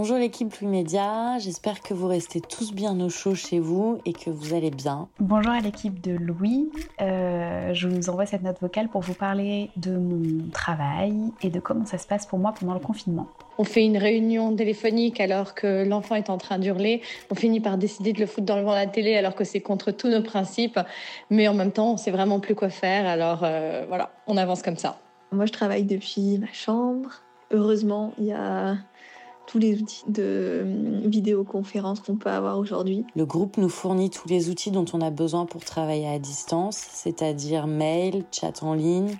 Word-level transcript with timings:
Bonjour 0.00 0.16
l'équipe 0.16 0.56
Louis 0.60 0.70
Média, 0.70 1.38
j'espère 1.40 1.80
que 1.80 1.92
vous 1.92 2.06
restez 2.06 2.40
tous 2.40 2.72
bien 2.72 3.00
au 3.00 3.08
chaud 3.08 3.34
chez 3.34 3.58
vous 3.58 3.98
et 4.06 4.12
que 4.12 4.30
vous 4.30 4.54
allez 4.54 4.70
bien. 4.70 5.08
Bonjour 5.18 5.50
à 5.50 5.58
l'équipe 5.58 6.00
de 6.00 6.12
Louis, 6.12 6.70
euh, 7.00 7.74
je 7.74 7.88
vous 7.88 8.08
envoie 8.08 8.24
cette 8.24 8.44
note 8.44 8.60
vocale 8.60 8.88
pour 8.90 9.00
vous 9.00 9.14
parler 9.14 9.72
de 9.74 9.96
mon 9.96 10.50
travail 10.50 11.16
et 11.42 11.50
de 11.50 11.58
comment 11.58 11.84
ça 11.84 11.98
se 11.98 12.06
passe 12.06 12.26
pour 12.26 12.38
moi 12.38 12.54
pendant 12.56 12.74
le 12.74 12.78
confinement. 12.78 13.26
On 13.58 13.64
fait 13.64 13.84
une 13.84 13.98
réunion 13.98 14.54
téléphonique 14.54 15.18
alors 15.18 15.56
que 15.56 15.84
l'enfant 15.84 16.14
est 16.14 16.30
en 16.30 16.38
train 16.38 16.60
d'hurler. 16.60 17.02
On 17.32 17.34
finit 17.34 17.58
par 17.58 17.76
décider 17.76 18.12
de 18.12 18.20
le 18.20 18.26
foutre 18.26 18.54
devant 18.54 18.74
la 18.74 18.86
télé 18.86 19.16
alors 19.16 19.34
que 19.34 19.42
c'est 19.42 19.60
contre 19.60 19.90
tous 19.90 20.08
nos 20.08 20.22
principes. 20.22 20.78
Mais 21.28 21.48
en 21.48 21.54
même 21.54 21.72
temps, 21.72 21.94
on 21.94 21.96
sait 21.96 22.12
vraiment 22.12 22.38
plus 22.38 22.54
quoi 22.54 22.70
faire. 22.70 23.04
Alors 23.04 23.40
euh, 23.42 23.84
voilà, 23.88 24.12
on 24.28 24.36
avance 24.36 24.62
comme 24.62 24.76
ça. 24.76 25.00
Moi, 25.32 25.46
je 25.46 25.52
travaille 25.52 25.82
depuis 25.82 26.38
ma 26.38 26.52
chambre. 26.52 27.10
Heureusement, 27.50 28.12
il 28.18 28.26
y 28.26 28.32
a 28.32 28.76
tous 29.48 29.58
les 29.58 29.80
outils 29.80 30.04
de 30.06 30.22
euh, 30.22 31.00
vidéoconférence 31.06 32.00
qu'on 32.00 32.16
peut 32.16 32.30
avoir 32.30 32.58
aujourd'hui. 32.58 33.04
Le 33.16 33.24
groupe 33.24 33.56
nous 33.56 33.70
fournit 33.70 34.10
tous 34.10 34.28
les 34.28 34.50
outils 34.50 34.70
dont 34.70 34.84
on 34.92 35.00
a 35.00 35.10
besoin 35.10 35.46
pour 35.46 35.64
travailler 35.64 36.06
à 36.06 36.18
distance, 36.18 36.76
c'est-à-dire 36.76 37.66
mail, 37.66 38.24
chat 38.30 38.62
en 38.62 38.74
ligne 38.74 39.16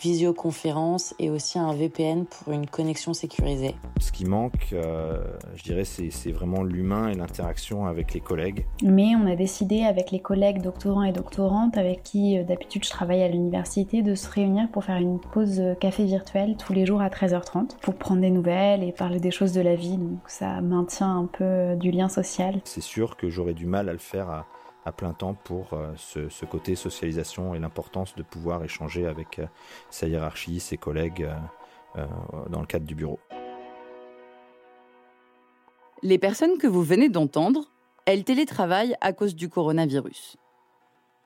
visioconférence 0.00 1.14
et 1.18 1.30
aussi 1.30 1.58
un 1.58 1.72
VPN 1.72 2.26
pour 2.26 2.52
une 2.52 2.66
connexion 2.66 3.14
sécurisée. 3.14 3.74
Ce 4.00 4.12
qui 4.12 4.24
manque, 4.24 4.70
euh, 4.72 5.24
je 5.54 5.62
dirais, 5.62 5.84
c'est 5.84 6.32
vraiment 6.32 6.62
l'humain 6.62 7.08
et 7.08 7.14
l'interaction 7.14 7.86
avec 7.86 8.12
les 8.14 8.20
collègues. 8.20 8.66
Mais 8.82 9.14
on 9.16 9.26
a 9.26 9.36
décidé 9.36 9.82
avec 9.82 10.10
les 10.10 10.20
collègues 10.20 10.62
doctorants 10.62 11.02
et 11.02 11.12
doctorantes 11.12 11.76
avec 11.78 12.02
qui 12.02 12.38
euh, 12.38 12.44
d'habitude 12.44 12.84
je 12.84 12.90
travaille 12.90 13.22
à 13.22 13.28
l'université 13.28 14.02
de 14.02 14.14
se 14.14 14.28
réunir 14.30 14.68
pour 14.70 14.84
faire 14.84 14.96
une 14.96 15.18
pause 15.18 15.60
euh, 15.60 15.74
café 15.74 16.04
virtuelle 16.04 16.56
tous 16.56 16.72
les 16.72 16.86
jours 16.86 17.00
à 17.00 17.08
13h30 17.08 17.78
pour 17.80 17.94
prendre 17.94 18.20
des 18.20 18.30
nouvelles 18.30 18.82
et 18.82 18.92
parler 18.92 19.20
des 19.20 19.30
choses 19.30 19.52
de 19.52 19.60
la 19.60 19.74
vie. 19.74 19.96
Donc 19.96 20.20
ça 20.26 20.60
maintient 20.60 21.16
un 21.18 21.26
peu 21.26 21.76
du 21.76 21.90
lien 21.90 22.08
social. 22.08 22.60
C'est 22.64 22.82
sûr 22.82 23.16
que 23.16 23.30
j'aurais 23.30 23.54
du 23.54 23.66
mal 23.66 23.88
à 23.88 23.92
le 23.92 23.98
faire 23.98 24.28
à 24.28 24.46
à 24.86 24.92
plein 24.92 25.12
temps 25.12 25.34
pour 25.34 25.72
euh, 25.72 25.92
ce, 25.96 26.44
côté 26.44 26.76
socialisation 26.76 27.54
et 27.54 27.58
l'importance 27.58 28.14
de 28.14 28.22
pouvoir 28.22 28.62
échanger 28.62 29.06
avec 29.06 29.40
euh, 29.40 29.46
sa 29.90 30.06
hiérarchie, 30.06 30.60
ses 30.60 30.76
collègues 30.76 31.28
euh, 31.96 32.06
dans 32.48 32.60
le 32.60 32.66
cadre 32.66 32.86
du 32.86 32.94
bureau. 32.94 33.18
Les 36.02 36.18
personnes 36.18 36.56
que 36.58 36.68
vous 36.68 36.84
venez 36.84 37.08
d'entendre, 37.08 37.72
elles 38.06 38.22
télétravaillent 38.22 38.94
à 39.00 39.12
cause 39.12 39.34
du 39.34 39.48
coronavirus. 39.48 40.36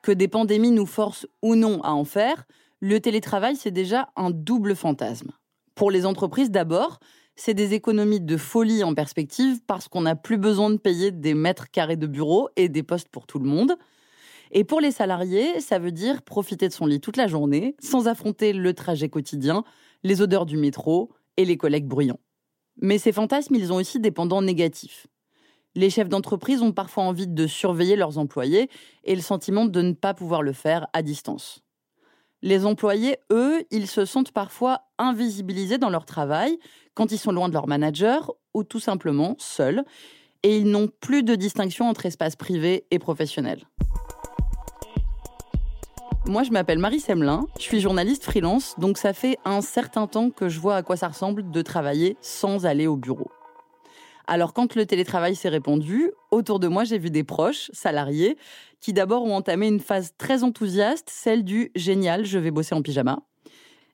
Que 0.03 0.13
des 0.13 0.29
pandémies 0.29 0.71
nous 0.71 0.87
forcent 0.87 1.27
ou 1.43 1.55
non 1.55 1.83
à 1.83 1.91
en 1.91 2.05
faire, 2.05 2.47
le 2.81 2.99
télétravail, 2.99 3.57
c'est 3.57 3.71
déjà 3.71 4.09
un 4.17 4.31
double 4.31 4.75
fantasme. 4.75 5.33
Pour 5.75 5.91
les 5.91 6.07
entreprises 6.07 6.51
d'abord, 6.51 6.99
c'est 7.41 7.55
des 7.55 7.73
économies 7.73 8.21
de 8.21 8.37
folie 8.37 8.85
en 8.85 8.95
perspective 8.95 9.61
parce 9.67 9.89
qu'on 9.89 10.03
n'a 10.03 10.15
plus 10.15 10.37
besoin 10.37 10.69
de 10.69 10.77
payer 10.77 11.11
des 11.11 11.33
mètres 11.33 11.71
carrés 11.71 11.97
de 11.97 12.07
bureau 12.07 12.51
et 12.57 12.69
des 12.69 12.83
postes 12.83 13.09
pour 13.09 13.27
tout 13.27 13.39
le 13.39 13.49
monde. 13.49 13.77
Et 14.51 14.63
pour 14.63 14.79
les 14.79 14.91
salariés, 14.91 15.59
ça 15.61 15.79
veut 15.79 15.91
dire 15.91 16.21
profiter 16.21 16.69
de 16.69 16.75
son 16.75 16.85
lit 16.85 17.01
toute 17.01 17.17
la 17.17 17.29
journée 17.29 17.77
sans 17.81 18.09
affronter 18.09 18.53
le 18.53 18.75
trajet 18.75 19.09
quotidien, 19.09 19.65
les 20.03 20.21
odeurs 20.21 20.45
du 20.45 20.59
métro 20.59 21.13
et 21.39 21.47
les 21.47 21.57
collègues 21.57 21.87
bruyants. 21.87 22.21
Mais 22.83 22.99
ces 22.99 23.11
fantasmes, 23.11 23.55
ils 23.55 23.73
ont 23.73 23.77
aussi 23.77 24.01
des 24.01 24.11
pendants 24.11 24.43
négatifs. 24.43 25.07
Les 25.75 25.89
chefs 25.89 26.11
d'entreprise 26.11 26.61
ont 26.61 26.73
parfois 26.73 27.05
envie 27.05 27.27
de 27.27 27.47
surveiller 27.47 27.97
leurs 27.97 28.19
employés 28.19 28.69
et 29.05 29.15
le 29.15 29.23
sentiment 29.23 29.65
de 29.65 29.81
ne 29.81 29.93
pas 29.95 30.13
pouvoir 30.13 30.43
le 30.43 30.53
faire 30.53 30.89
à 30.93 31.01
distance. 31.01 31.63
Les 32.43 32.65
employés, 32.65 33.19
eux, 33.31 33.65
ils 33.71 33.87
se 33.87 34.07
sentent 34.07 34.33
parfois 34.33 34.81
invisibilisés 34.99 35.77
dans 35.77 35.91
leur 35.91 36.07
travail 36.07 36.59
quand 36.95 37.13
ils 37.13 37.19
sont 37.19 37.33
loin 37.33 37.49
de 37.49 37.53
leur 37.53 37.67
manager 37.67 38.33
ou 38.55 38.65
tout 38.65 38.81
simplement 38.81 39.37
seuls, 39.39 39.85
et 40.43 40.57
ils 40.57 40.71
n'ont 40.71 40.89
plus 40.89 41.23
de 41.23 41.35
distinction 41.35 41.87
entre 41.87 42.07
espace 42.07 42.37
privé 42.37 42.87
et 42.91 42.99
professionnel. 42.99 43.65
Moi, 46.27 46.43
je 46.43 46.51
m'appelle 46.51 46.79
Marie 46.79 47.01
Semelin, 47.01 47.47
je 47.59 47.63
suis 47.63 47.81
journaliste 47.81 48.25
freelance, 48.25 48.75
donc 48.79 48.97
ça 48.97 49.13
fait 49.13 49.37
un 49.45 49.61
certain 49.61 50.07
temps 50.07 50.31
que 50.31 50.49
je 50.49 50.61
vois 50.61 50.77
à 50.77 50.83
quoi 50.83 50.97
ça 50.97 51.09
ressemble 51.09 51.51
de 51.51 51.63
travailler 51.63 52.17
sans 52.23 52.65
aller 52.65 52.87
au 52.87 52.97
bureau. 52.97 53.31
Alors 54.31 54.53
quand 54.53 54.77
le 54.77 54.87
télétravail 54.87 55.35
s'est 55.35 55.49
répandu, 55.49 56.13
autour 56.31 56.61
de 56.61 56.69
moi, 56.69 56.85
j'ai 56.85 56.99
vu 56.99 57.11
des 57.11 57.25
proches, 57.25 57.69
salariés, 57.73 58.37
qui 58.79 58.93
d'abord 58.93 59.25
ont 59.25 59.35
entamé 59.35 59.67
une 59.67 59.81
phase 59.81 60.15
très 60.19 60.45
enthousiaste, 60.45 61.11
celle 61.11 61.43
du 61.43 61.73
génial, 61.75 62.25
je 62.25 62.39
vais 62.39 62.53
bosser 62.53 62.77
en 62.77 62.81
pyjama. 62.81 63.25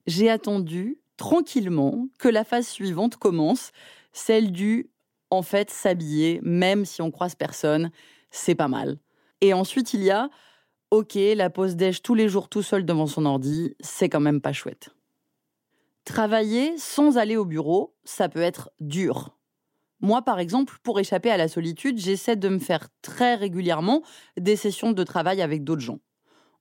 J'ai 0.07 0.29
attendu 0.29 0.99
tranquillement 1.17 2.09
que 2.19 2.29
la 2.29 2.45
phase 2.45 2.69
suivante 2.69 3.17
commence, 3.17 3.73
celle 4.13 4.53
du 4.53 4.91
en 5.31 5.41
fait 5.41 5.71
s'habiller, 5.71 6.41
même 6.43 6.85
si 6.85 7.01
on 7.01 7.11
croise 7.11 7.35
personne, 7.35 7.91
c'est 8.31 8.55
pas 8.55 8.69
mal. 8.69 8.99
Et 9.41 9.55
ensuite, 9.55 9.95
il 9.95 10.03
y 10.03 10.11
a 10.11 10.29
OK, 10.91 11.15
la 11.15 11.49
pause 11.49 11.77
déj 11.77 12.03
tous 12.03 12.15
les 12.15 12.29
jours 12.29 12.51
tout 12.51 12.63
seul 12.63 12.85
devant 12.85 13.07
son 13.07 13.25
ordi, 13.25 13.75
c'est 13.81 14.11
quand 14.11 14.21
même 14.21 14.43
pas 14.43 14.53
chouette. 14.53 14.91
Travailler 16.05 16.77
sans 16.77 17.17
aller 17.17 17.39
au 17.39 17.47
bureau, 17.47 17.95
ça 18.05 18.29
peut 18.29 18.43
être 18.43 18.71
dur. 18.81 19.36
Moi, 20.01 20.23
par 20.23 20.39
exemple, 20.39 20.79
pour 20.83 21.01
échapper 21.01 21.31
à 21.31 21.37
la 21.37 21.49
solitude, 21.49 21.99
j'essaie 21.99 22.37
de 22.37 22.49
me 22.49 22.59
faire 22.59 22.89
très 23.01 23.35
régulièrement 23.35 24.03
des 24.37 24.57
sessions 24.57 24.93
de 24.93 25.05
travail 25.05 25.41
avec 25.41 25.65
d'autres 25.65 25.81
gens. 25.81 26.01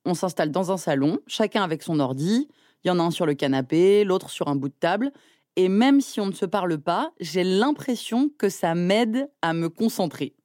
On 0.06 0.14
s'installe 0.14 0.52
dans 0.52 0.72
un 0.72 0.78
salon, 0.78 1.20
chacun 1.28 1.64
avec 1.64 1.84
son 1.84 2.00
ordi, 2.00 2.48
il 2.84 2.88
y 2.88 2.92
en 2.92 3.00
a 3.00 3.04
un 3.04 3.12
sur 3.12 3.26
le 3.26 3.34
canapé, 3.34 4.04
l'autre 4.04 4.30
sur 4.30 4.48
un 4.48 4.56
bout 4.56 4.70
de 4.70 4.76
table, 4.80 5.12
et 5.56 5.70
même 5.70 6.02
si 6.02 6.20
on 6.20 6.28
ne 6.28 6.34
se 6.34 6.46
parle 6.46 6.78
pas, 6.78 7.12
j'ai 7.20 7.44
l'impression 7.44 8.30
que 8.38 8.50
ça 8.50 8.76
m'aide 8.76 9.30
à 9.42 9.54
me 9.54 9.70
concentrer. 9.70 10.36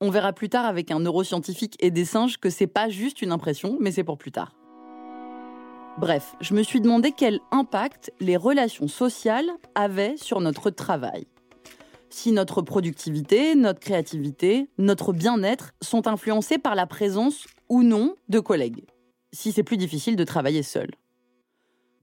On 0.00 0.10
verra 0.10 0.32
plus 0.32 0.48
tard 0.48 0.66
avec 0.66 0.90
un 0.90 1.00
neuroscientifique 1.00 1.76
et 1.80 1.90
des 1.90 2.04
singes 2.04 2.38
que 2.38 2.50
c'est 2.50 2.66
pas 2.66 2.88
juste 2.88 3.22
une 3.22 3.32
impression, 3.32 3.76
mais 3.80 3.92
c'est 3.92 4.04
pour 4.04 4.18
plus 4.18 4.32
tard. 4.32 4.54
Bref, 5.98 6.36
je 6.40 6.54
me 6.54 6.62
suis 6.62 6.80
demandé 6.80 7.12
quel 7.12 7.40
impact 7.50 8.12
les 8.20 8.36
relations 8.36 8.86
sociales 8.86 9.50
avaient 9.74 10.16
sur 10.16 10.40
notre 10.40 10.70
travail 10.70 11.26
si 12.10 12.32
notre 12.32 12.62
productivité, 12.62 13.54
notre 13.54 13.80
créativité, 13.80 14.68
notre 14.78 15.12
bien-être 15.12 15.72
sont 15.82 16.06
influencés 16.06 16.58
par 16.58 16.74
la 16.74 16.86
présence 16.86 17.46
ou 17.68 17.82
non 17.82 18.14
de 18.28 18.40
collègues, 18.40 18.86
si 19.32 19.52
c'est 19.52 19.62
plus 19.62 19.76
difficile 19.76 20.16
de 20.16 20.24
travailler 20.24 20.62
seul. 20.62 20.90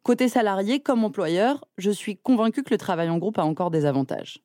Côté 0.04 0.30
salarié 0.30 0.80
comme 0.80 1.04
employeur, 1.04 1.66
je 1.78 1.90
suis 1.90 2.18
convaincu 2.18 2.64
que 2.64 2.74
le 2.74 2.78
travail 2.78 3.10
en 3.10 3.18
groupe 3.18 3.40
a 3.40 3.46
encore 3.46 3.72
des 3.72 3.86
avantages. 3.86 4.44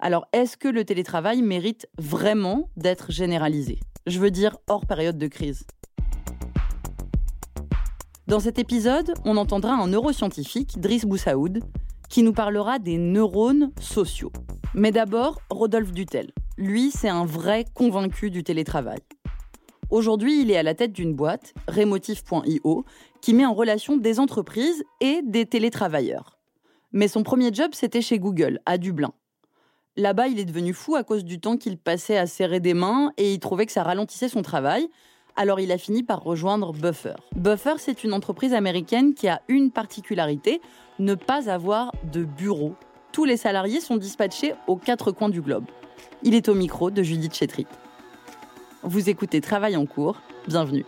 Alors, 0.00 0.26
est-ce 0.32 0.56
que 0.56 0.68
le 0.68 0.84
télétravail 0.84 1.42
mérite 1.42 1.86
vraiment 1.98 2.70
d'être 2.76 3.12
généralisé? 3.12 3.78
Je 4.06 4.18
veux 4.18 4.30
dire 4.30 4.56
hors 4.66 4.86
période 4.86 5.18
de 5.18 5.26
crise. 5.28 5.64
Dans 8.26 8.40
cet 8.40 8.58
épisode, 8.58 9.12
on 9.24 9.36
entendra 9.36 9.74
un 9.74 9.88
neuroscientifique, 9.88 10.80
Driss 10.80 11.04
Boussaoud, 11.04 11.60
qui 12.12 12.22
nous 12.22 12.34
parlera 12.34 12.78
des 12.78 12.98
neurones 12.98 13.72
sociaux. 13.80 14.30
Mais 14.74 14.92
d'abord, 14.92 15.40
Rodolphe 15.48 15.92
Dutel. 15.92 16.30
Lui, 16.58 16.90
c'est 16.90 17.08
un 17.08 17.24
vrai 17.24 17.64
convaincu 17.72 18.30
du 18.30 18.44
télétravail. 18.44 18.98
Aujourd'hui, 19.88 20.42
il 20.42 20.50
est 20.50 20.58
à 20.58 20.62
la 20.62 20.74
tête 20.74 20.92
d'une 20.92 21.14
boîte, 21.14 21.54
Remotif.io, 21.68 22.84
qui 23.22 23.32
met 23.32 23.46
en 23.46 23.54
relation 23.54 23.96
des 23.96 24.20
entreprises 24.20 24.84
et 25.00 25.22
des 25.24 25.46
télétravailleurs. 25.46 26.38
Mais 26.92 27.08
son 27.08 27.22
premier 27.22 27.50
job, 27.50 27.70
c'était 27.72 28.02
chez 28.02 28.18
Google, 28.18 28.60
à 28.66 28.76
Dublin. 28.76 29.14
Là-bas, 29.96 30.28
il 30.28 30.38
est 30.38 30.44
devenu 30.44 30.74
fou 30.74 30.96
à 30.96 31.04
cause 31.04 31.24
du 31.24 31.40
temps 31.40 31.56
qu'il 31.56 31.78
passait 31.78 32.18
à 32.18 32.26
serrer 32.26 32.60
des 32.60 32.74
mains 32.74 33.12
et 33.16 33.32
il 33.32 33.38
trouvait 33.38 33.64
que 33.64 33.72
ça 33.72 33.84
ralentissait 33.84 34.28
son 34.28 34.42
travail. 34.42 34.86
Alors 35.36 35.60
il 35.60 35.72
a 35.72 35.78
fini 35.78 36.02
par 36.02 36.22
rejoindre 36.22 36.72
Buffer. 36.72 37.14
Buffer, 37.34 37.74
c'est 37.78 38.04
une 38.04 38.12
entreprise 38.12 38.52
américaine 38.52 39.14
qui 39.14 39.28
a 39.28 39.40
une 39.48 39.70
particularité, 39.70 40.60
ne 40.98 41.14
pas 41.14 41.50
avoir 41.50 41.92
de 42.12 42.24
bureau. 42.24 42.74
Tous 43.12 43.24
les 43.24 43.36
salariés 43.36 43.80
sont 43.80 43.96
dispatchés 43.96 44.54
aux 44.66 44.76
quatre 44.76 45.10
coins 45.10 45.30
du 45.30 45.40
globe. 45.40 45.64
Il 46.22 46.34
est 46.34 46.48
au 46.48 46.54
micro 46.54 46.90
de 46.90 47.02
Judith 47.02 47.34
Chetry. 47.34 47.66
Vous 48.82 49.08
écoutez 49.08 49.40
Travail 49.40 49.76
en 49.76 49.86
cours, 49.86 50.20
bienvenue. 50.48 50.84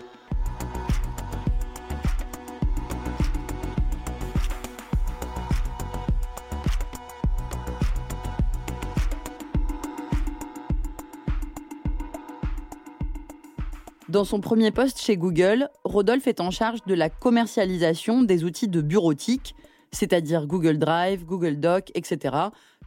Dans 14.15 14.23
son 14.23 14.41
premier 14.41 14.71
poste 14.71 15.01
chez 15.01 15.17
Google, 15.17 15.69
Rodolphe 15.83 16.29
est 16.29 16.39
en 16.39 16.53
charge 16.53 16.85
de 16.87 16.95
la 16.95 17.11
commercialisation 17.11 18.23
des 18.23 18.45
outils 18.45 18.69
de 18.69 18.81
bureautique, 18.81 19.57
c'est-à-dire 19.91 20.47
Google 20.47 20.79
Drive, 20.79 21.25
Google 21.25 21.59
Doc, 21.59 21.91
etc. 21.97 22.37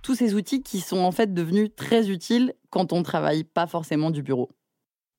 Tous 0.02 0.16
ces 0.16 0.36
outils 0.36 0.64
qui 0.64 0.80
sont 0.80 1.00
en 1.00 1.12
fait 1.12 1.34
devenus 1.34 1.70
très 1.76 2.10
utiles 2.10 2.54
quand 2.70 2.94
on 2.94 3.00
ne 3.00 3.04
travaille 3.04 3.44
pas 3.44 3.68
forcément 3.68 4.10
du 4.10 4.24
bureau. 4.24 4.52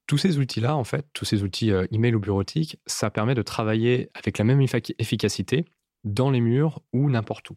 Tous 0.07 0.17
ces 0.17 0.39
outils-là, 0.39 0.79
en 0.79 0.85
fait, 0.85 1.05
tous 1.13 1.27
ces 1.27 1.43
outils 1.43 1.73
euh, 1.73 1.87
email 1.91 2.15
ou 2.15 2.21
bureautique, 2.21 2.79
ça 2.87 3.11
permet 3.11 3.35
de 3.35 3.43
travailler 3.43 4.09
avec 4.15 4.39
la 4.39 4.47
même 4.47 4.65
efficacité 4.99 5.67
dans 6.05 6.31
les 6.31 6.41
murs 6.41 6.81
ou 6.95 7.11
n'importe 7.11 7.51
où. 7.51 7.57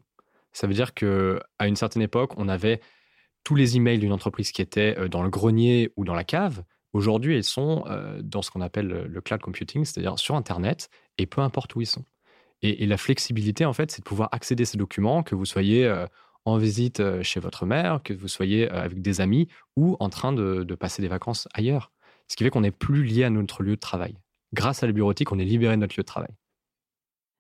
Ça 0.52 0.68
veut 0.68 0.74
dire 0.74 0.94
que 0.94 1.40
à 1.58 1.70
une 1.70 1.78
certaine 1.78 2.02
époque, 2.02 2.34
on 2.36 2.50
avait 2.50 2.82
tous 3.46 3.56
les 3.56 3.78
emails 3.78 4.00
d'une 4.00 4.12
entreprise 4.12 4.52
qui 4.52 4.62
étaient 4.62 5.00
euh, 5.00 5.08
dans 5.08 5.24
le 5.24 5.30
grenier 5.30 5.94
ou 5.96 6.04
dans 6.04 6.16
la 6.16 6.26
cave, 6.26 6.66
Aujourd'hui, 6.94 7.38
ils 7.38 7.44
sont 7.44 7.86
euh, 7.88 8.22
dans 8.22 8.42
ce 8.42 8.52
qu'on 8.52 8.62
appelle 8.62 8.88
le 8.88 9.22
cloud 9.22 9.42
computing, 9.42 9.86
c'est-à-dire 9.86 10.20
sur 10.20 10.36
Internet, 10.36 10.90
et 11.18 11.26
peu 11.26 11.42
importe 11.42 11.76
où 11.76 11.82
ils 11.82 11.88
sont. 11.88 12.06
Et, 12.62 12.86
la 12.86 12.98
flexibilité, 12.98 13.66
en 13.66 13.74
fait, 13.74 13.92
c'est 13.92 14.02
de 14.02 14.06
pouvoir 14.06 14.30
accéder 14.32 14.64
à 14.64 14.66
ces 14.66 14.78
documents, 14.78 15.24
que 15.24 15.34
vous 15.34 15.46
soyez 15.46 15.86
euh, 15.86 16.06
en 16.46 16.58
visite 16.58 17.00
euh, 17.00 17.24
chez 17.24 17.40
votre 17.40 17.66
mère, 17.66 18.02
que 18.04 18.14
vous 18.14 18.28
soyez 18.28 18.70
avec 18.70 19.02
des 19.02 19.22
amis 19.22 19.48
ou 19.76 19.98
en 20.00 20.10
train 20.10 20.32
de, 20.34 20.64
passer 20.76 21.02
des 21.02 21.08
vacances 21.08 21.48
ailleurs. 21.54 21.92
Ce 22.28 22.36
qui 22.36 22.44
fait 22.44 22.50
qu'on 22.50 22.62
n'est 22.62 22.72
plus 22.72 23.04
lié 23.04 23.24
à 23.24 23.30
notre 23.30 23.64
lieu 23.64 23.76
de 23.76 23.80
travail. 23.80 24.16
Grâce 24.54 24.84
à 24.84 24.88
la 24.88 24.94
bureautique, 24.94 25.32
on 25.32 25.40
est 25.40 25.46
libéré 25.46 25.76
de 25.76 25.82
notre 25.82 25.96
lieu 25.98 26.04
de 26.04 26.08
travail. 26.08 26.34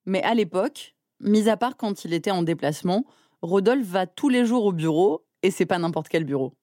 Mais 0.05 0.23
à 0.23 0.33
l'époque, 0.33 0.95
mis 1.19 1.49
à 1.49 1.57
part 1.57 1.77
quand 1.77 2.03
il 2.03 2.13
était 2.13 2.31
en 2.31 2.41
déplacement, 2.41 3.05
Rodolphe 3.41 3.85
va 3.85 4.07
tous 4.07 4.29
les 4.29 4.45
jours 4.45 4.65
au 4.65 4.71
bureau, 4.71 5.25
et 5.43 5.51
c'est 5.51 5.65
pas 5.65 5.77
n'importe 5.77 6.09
quel 6.09 6.23
bureau. 6.23 6.57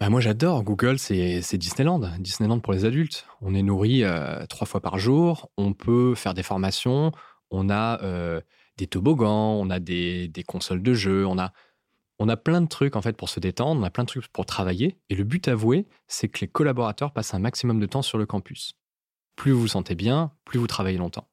Bah 0.00 0.08
moi 0.08 0.22
j'adore 0.22 0.62
Google, 0.62 0.98
c'est 0.98 1.58
Disneyland, 1.58 2.00
Disneyland 2.18 2.60
pour 2.60 2.72
les 2.72 2.86
adultes. 2.86 3.26
On 3.42 3.54
est 3.54 3.60
nourri 3.60 4.02
euh, 4.02 4.46
trois 4.46 4.66
fois 4.66 4.80
par 4.80 4.98
jour, 4.98 5.50
on 5.58 5.74
peut 5.74 6.14
faire 6.14 6.32
des 6.32 6.42
formations, 6.42 7.12
on 7.50 7.68
a 7.68 8.02
euh, 8.02 8.40
des 8.78 8.86
toboggans, 8.86 9.60
on 9.60 9.68
a 9.68 9.78
des, 9.78 10.32
consoles 10.46 10.82
de 10.82 10.94
jeux, 10.94 11.26
on 11.26 11.38
a, 11.38 11.52
on 12.18 12.30
a 12.30 12.38
plein 12.38 12.62
de 12.62 12.66
trucs 12.66 12.96
en 12.96 13.02
fait 13.02 13.14
pour 13.14 13.28
se 13.28 13.40
détendre, 13.40 13.78
on 13.78 13.84
a 13.84 13.90
plein 13.90 14.04
de 14.04 14.08
trucs 14.08 14.26
pour 14.28 14.46
travailler. 14.46 14.96
Et 15.10 15.14
le 15.14 15.24
but 15.24 15.48
avoué, 15.48 15.86
c'est 16.08 16.28
que 16.28 16.40
les 16.40 16.48
collaborateurs 16.48 17.12
passent 17.12 17.34
un 17.34 17.38
maximum 17.38 17.78
de 17.78 17.84
temps 17.84 18.00
sur 18.00 18.16
le 18.16 18.24
campus. 18.24 18.78
Plus 19.36 19.52
vous 19.52 19.60
vous 19.60 19.68
sentez 19.68 19.96
bien, 19.96 20.32
plus 20.46 20.58
vous 20.58 20.66
travaillez 20.66 20.96
longtemps. 20.96 21.28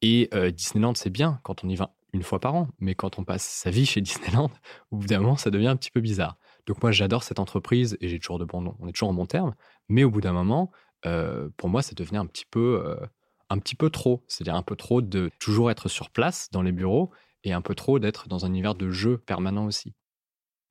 Et 0.00 0.28
euh, 0.32 0.52
Disneyland 0.52 0.94
c'est 0.94 1.10
bien 1.10 1.40
quand 1.42 1.64
on 1.64 1.68
y 1.68 1.74
va 1.74 1.96
une 2.12 2.22
fois 2.22 2.38
par 2.38 2.54
an, 2.54 2.68
mais 2.78 2.94
quand 2.94 3.18
on 3.18 3.24
passe 3.24 3.42
sa 3.42 3.70
vie 3.70 3.84
chez 3.84 4.00
Disneyland, 4.00 4.52
au 4.92 4.98
bout 4.98 5.08
d'un 5.08 5.18
moment 5.18 5.36
ça 5.36 5.50
devient 5.50 5.66
un 5.66 5.76
petit 5.76 5.90
peu 5.90 6.00
bizarre. 6.00 6.38
Donc 6.66 6.82
moi, 6.82 6.92
j'adore 6.92 7.22
cette 7.22 7.38
entreprise 7.38 7.96
et 8.00 8.08
j'ai 8.08 8.18
toujours 8.18 8.38
de 8.38 8.44
bons, 8.44 8.74
on 8.78 8.88
est 8.88 8.92
toujours 8.92 9.08
en 9.10 9.14
bon 9.14 9.26
terme. 9.26 9.54
Mais 9.88 10.04
au 10.04 10.10
bout 10.10 10.20
d'un 10.20 10.32
moment, 10.32 10.70
euh, 11.06 11.48
pour 11.56 11.68
moi, 11.68 11.82
ça 11.82 11.94
devenait 11.94 12.18
un 12.18 12.26
petit 12.26 12.44
peu, 12.50 12.82
euh, 12.84 12.96
un 13.48 13.58
petit 13.58 13.74
peu 13.74 13.90
trop. 13.90 14.24
C'est-à-dire 14.28 14.54
un 14.54 14.62
peu 14.62 14.76
trop 14.76 15.02
de 15.02 15.30
toujours 15.38 15.70
être 15.70 15.88
sur 15.88 16.10
place 16.10 16.50
dans 16.50 16.62
les 16.62 16.72
bureaux 16.72 17.10
et 17.44 17.52
un 17.52 17.62
peu 17.62 17.74
trop 17.74 17.98
d'être 17.98 18.28
dans 18.28 18.44
un 18.44 18.48
univers 18.48 18.74
de 18.74 18.90
jeu 18.90 19.18
permanent 19.18 19.66
aussi. 19.66 19.94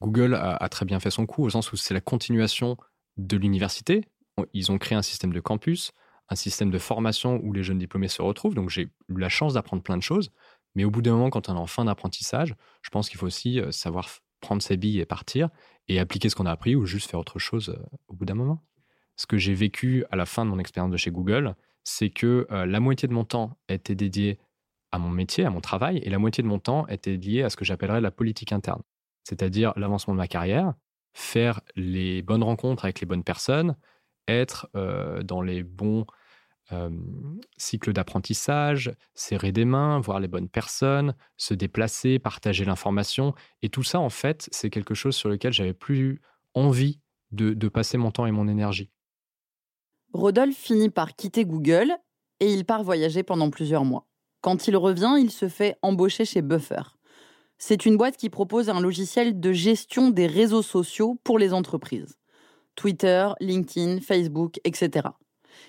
Google 0.01 0.35
a, 0.35 0.69
très 0.69 0.85
bien 0.85 0.99
fait 0.99 1.11
son 1.11 1.25
coup 1.25 1.43
au 1.43 1.49
sens 1.49 1.73
où 1.73 1.75
c'est 1.75 1.93
la 1.93 1.99
continuation 1.99 2.77
de 3.17 3.35
l'université. 3.35 4.05
Ils 4.53 4.71
ont 4.71 4.77
créé 4.77 4.97
un 4.97 5.01
système 5.01 5.33
de 5.33 5.41
campus, 5.41 5.91
un 6.29 6.35
système 6.35 6.71
de 6.71 6.77
formation 6.77 7.41
où 7.43 7.51
les 7.51 7.63
jeunes 7.63 7.79
diplômés 7.79 8.07
se 8.07 8.21
retrouvent. 8.21 8.55
Donc 8.55 8.69
j'ai 8.69 8.83
eu 8.83 9.17
la 9.17 9.27
chance 9.27 9.55
d'apprendre 9.55 9.83
plein 9.83 9.97
de 9.97 10.03
choses. 10.03 10.31
Mais 10.75 10.85
au 10.85 10.91
bout 10.91 11.01
d'un 11.01 11.13
moment, 11.13 11.29
quand 11.29 11.49
on 11.49 11.55
est 11.55 11.59
en 11.59 11.67
fin 11.67 11.85
d'apprentissage, 11.85 12.55
je 12.81 12.89
pense 12.91 13.09
qu'il 13.09 13.19
faut 13.19 13.25
aussi 13.25 13.59
euh, 13.59 13.71
savoir 13.71 14.09
prendre 14.39 14.61
ses 14.61 14.77
billes 14.77 14.99
et 14.99 15.05
partir 15.05 15.49
et 15.87 15.99
appliquer 15.99 16.29
ce 16.29 16.35
qu'on 16.35 16.45
a 16.45 16.51
appris 16.51 16.75
ou 16.75 16.85
juste 16.85 17.09
faire 17.09 17.19
autre 17.19 17.39
chose 17.39 17.69
euh, 17.69 17.97
au 18.07 18.13
bout 18.13 18.25
d'un 18.25 18.35
moment. 18.35 18.63
Ce 19.15 19.25
que 19.25 19.37
j'ai 19.37 19.53
vécu 19.53 20.05
à 20.11 20.15
la 20.15 20.25
fin 20.25 20.45
de 20.45 20.49
mon 20.49 20.59
expérience 20.59 20.91
de 20.91 20.97
chez 20.97 21.11
Google, 21.11 21.55
c'est 21.83 22.09
que 22.09 22.47
euh, 22.51 22.65
la 22.65 22.79
moitié 22.79 23.07
de 23.07 23.13
mon 23.13 23.25
temps 23.25 23.57
était 23.67 23.95
dédié 23.95 24.39
à 24.91 24.99
mon 24.99 25.09
métier, 25.09 25.45
à 25.45 25.49
mon 25.49 25.61
travail, 25.61 25.97
et 25.97 26.09
la 26.09 26.19
moitié 26.19 26.43
de 26.43 26.47
mon 26.47 26.59
temps 26.59 26.87
était 26.87 27.17
lié 27.17 27.43
à 27.43 27.49
ce 27.49 27.57
que 27.57 27.65
j'appellerais 27.65 28.01
la 28.01 28.11
politique 28.11 28.51
interne, 28.51 28.81
c'est-à-dire 29.23 29.73
l'avancement 29.75 30.13
de 30.13 30.19
ma 30.19 30.27
carrière, 30.27 30.73
faire 31.13 31.61
les 31.75 32.21
bonnes 32.21 32.43
rencontres 32.43 32.85
avec 32.85 32.99
les 33.01 33.05
bonnes 33.05 33.23
personnes, 33.23 33.75
être 34.27 34.69
euh, 34.75 35.21
dans 35.23 35.41
les 35.41 35.63
bons 35.63 36.05
cycle 37.57 37.93
d'apprentissage, 37.93 38.93
serrer 39.13 39.51
des 39.51 39.65
mains, 39.65 39.99
voir 39.99 40.19
les 40.19 40.27
bonnes 40.27 40.49
personnes, 40.49 41.15
se 41.37 41.53
déplacer, 41.53 42.19
partager 42.19 42.65
l'information. 42.65 43.33
Et 43.61 43.69
tout 43.69 43.83
ça, 43.83 43.99
en 43.99 44.09
fait, 44.09 44.47
c'est 44.51 44.69
quelque 44.69 44.93
chose 44.93 45.15
sur 45.15 45.29
lequel 45.29 45.53
j'avais 45.53 45.73
plus 45.73 46.21
envie 46.53 46.99
de, 47.31 47.53
de 47.53 47.67
passer 47.67 47.97
mon 47.97 48.11
temps 48.11 48.25
et 48.25 48.31
mon 48.31 48.47
énergie. 48.47 48.91
Rodolphe 50.13 50.57
finit 50.57 50.89
par 50.89 51.15
quitter 51.15 51.45
Google 51.45 51.95
et 52.39 52.53
il 52.53 52.65
part 52.65 52.83
voyager 52.83 53.23
pendant 53.23 53.49
plusieurs 53.49 53.85
mois. 53.85 54.07
Quand 54.41 54.67
il 54.67 54.77
revient, 54.77 55.15
il 55.19 55.31
se 55.31 55.49
fait 55.49 55.77
embaucher 55.81 56.25
chez 56.25 56.41
Buffer. 56.41 56.81
C'est 57.57 57.85
une 57.85 57.97
boîte 57.97 58.15
qui 58.15 58.29
propose 58.29 58.69
un 58.69 58.79
logiciel 58.79 59.39
de 59.39 59.51
gestion 59.51 60.09
des 60.11 60.27
réseaux 60.27 60.61
sociaux 60.61 61.19
pour 61.23 61.37
les 61.37 61.53
entreprises. 61.53 62.17
Twitter, 62.75 63.27
LinkedIn, 63.41 63.99
Facebook, 63.99 64.59
etc. 64.63 65.09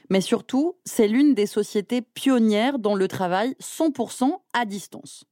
Mais 0.09 0.21
surtout, 0.21 0.77
c'est 0.85 1.09
l'une 1.09 1.35
des 1.35 1.47
sociétés 1.47 2.03
pionnières 2.03 2.79
dans 2.79 2.95
le 2.95 3.09
travail 3.09 3.55
100% 3.61 4.33
à 4.53 4.65
distance. 4.65 5.25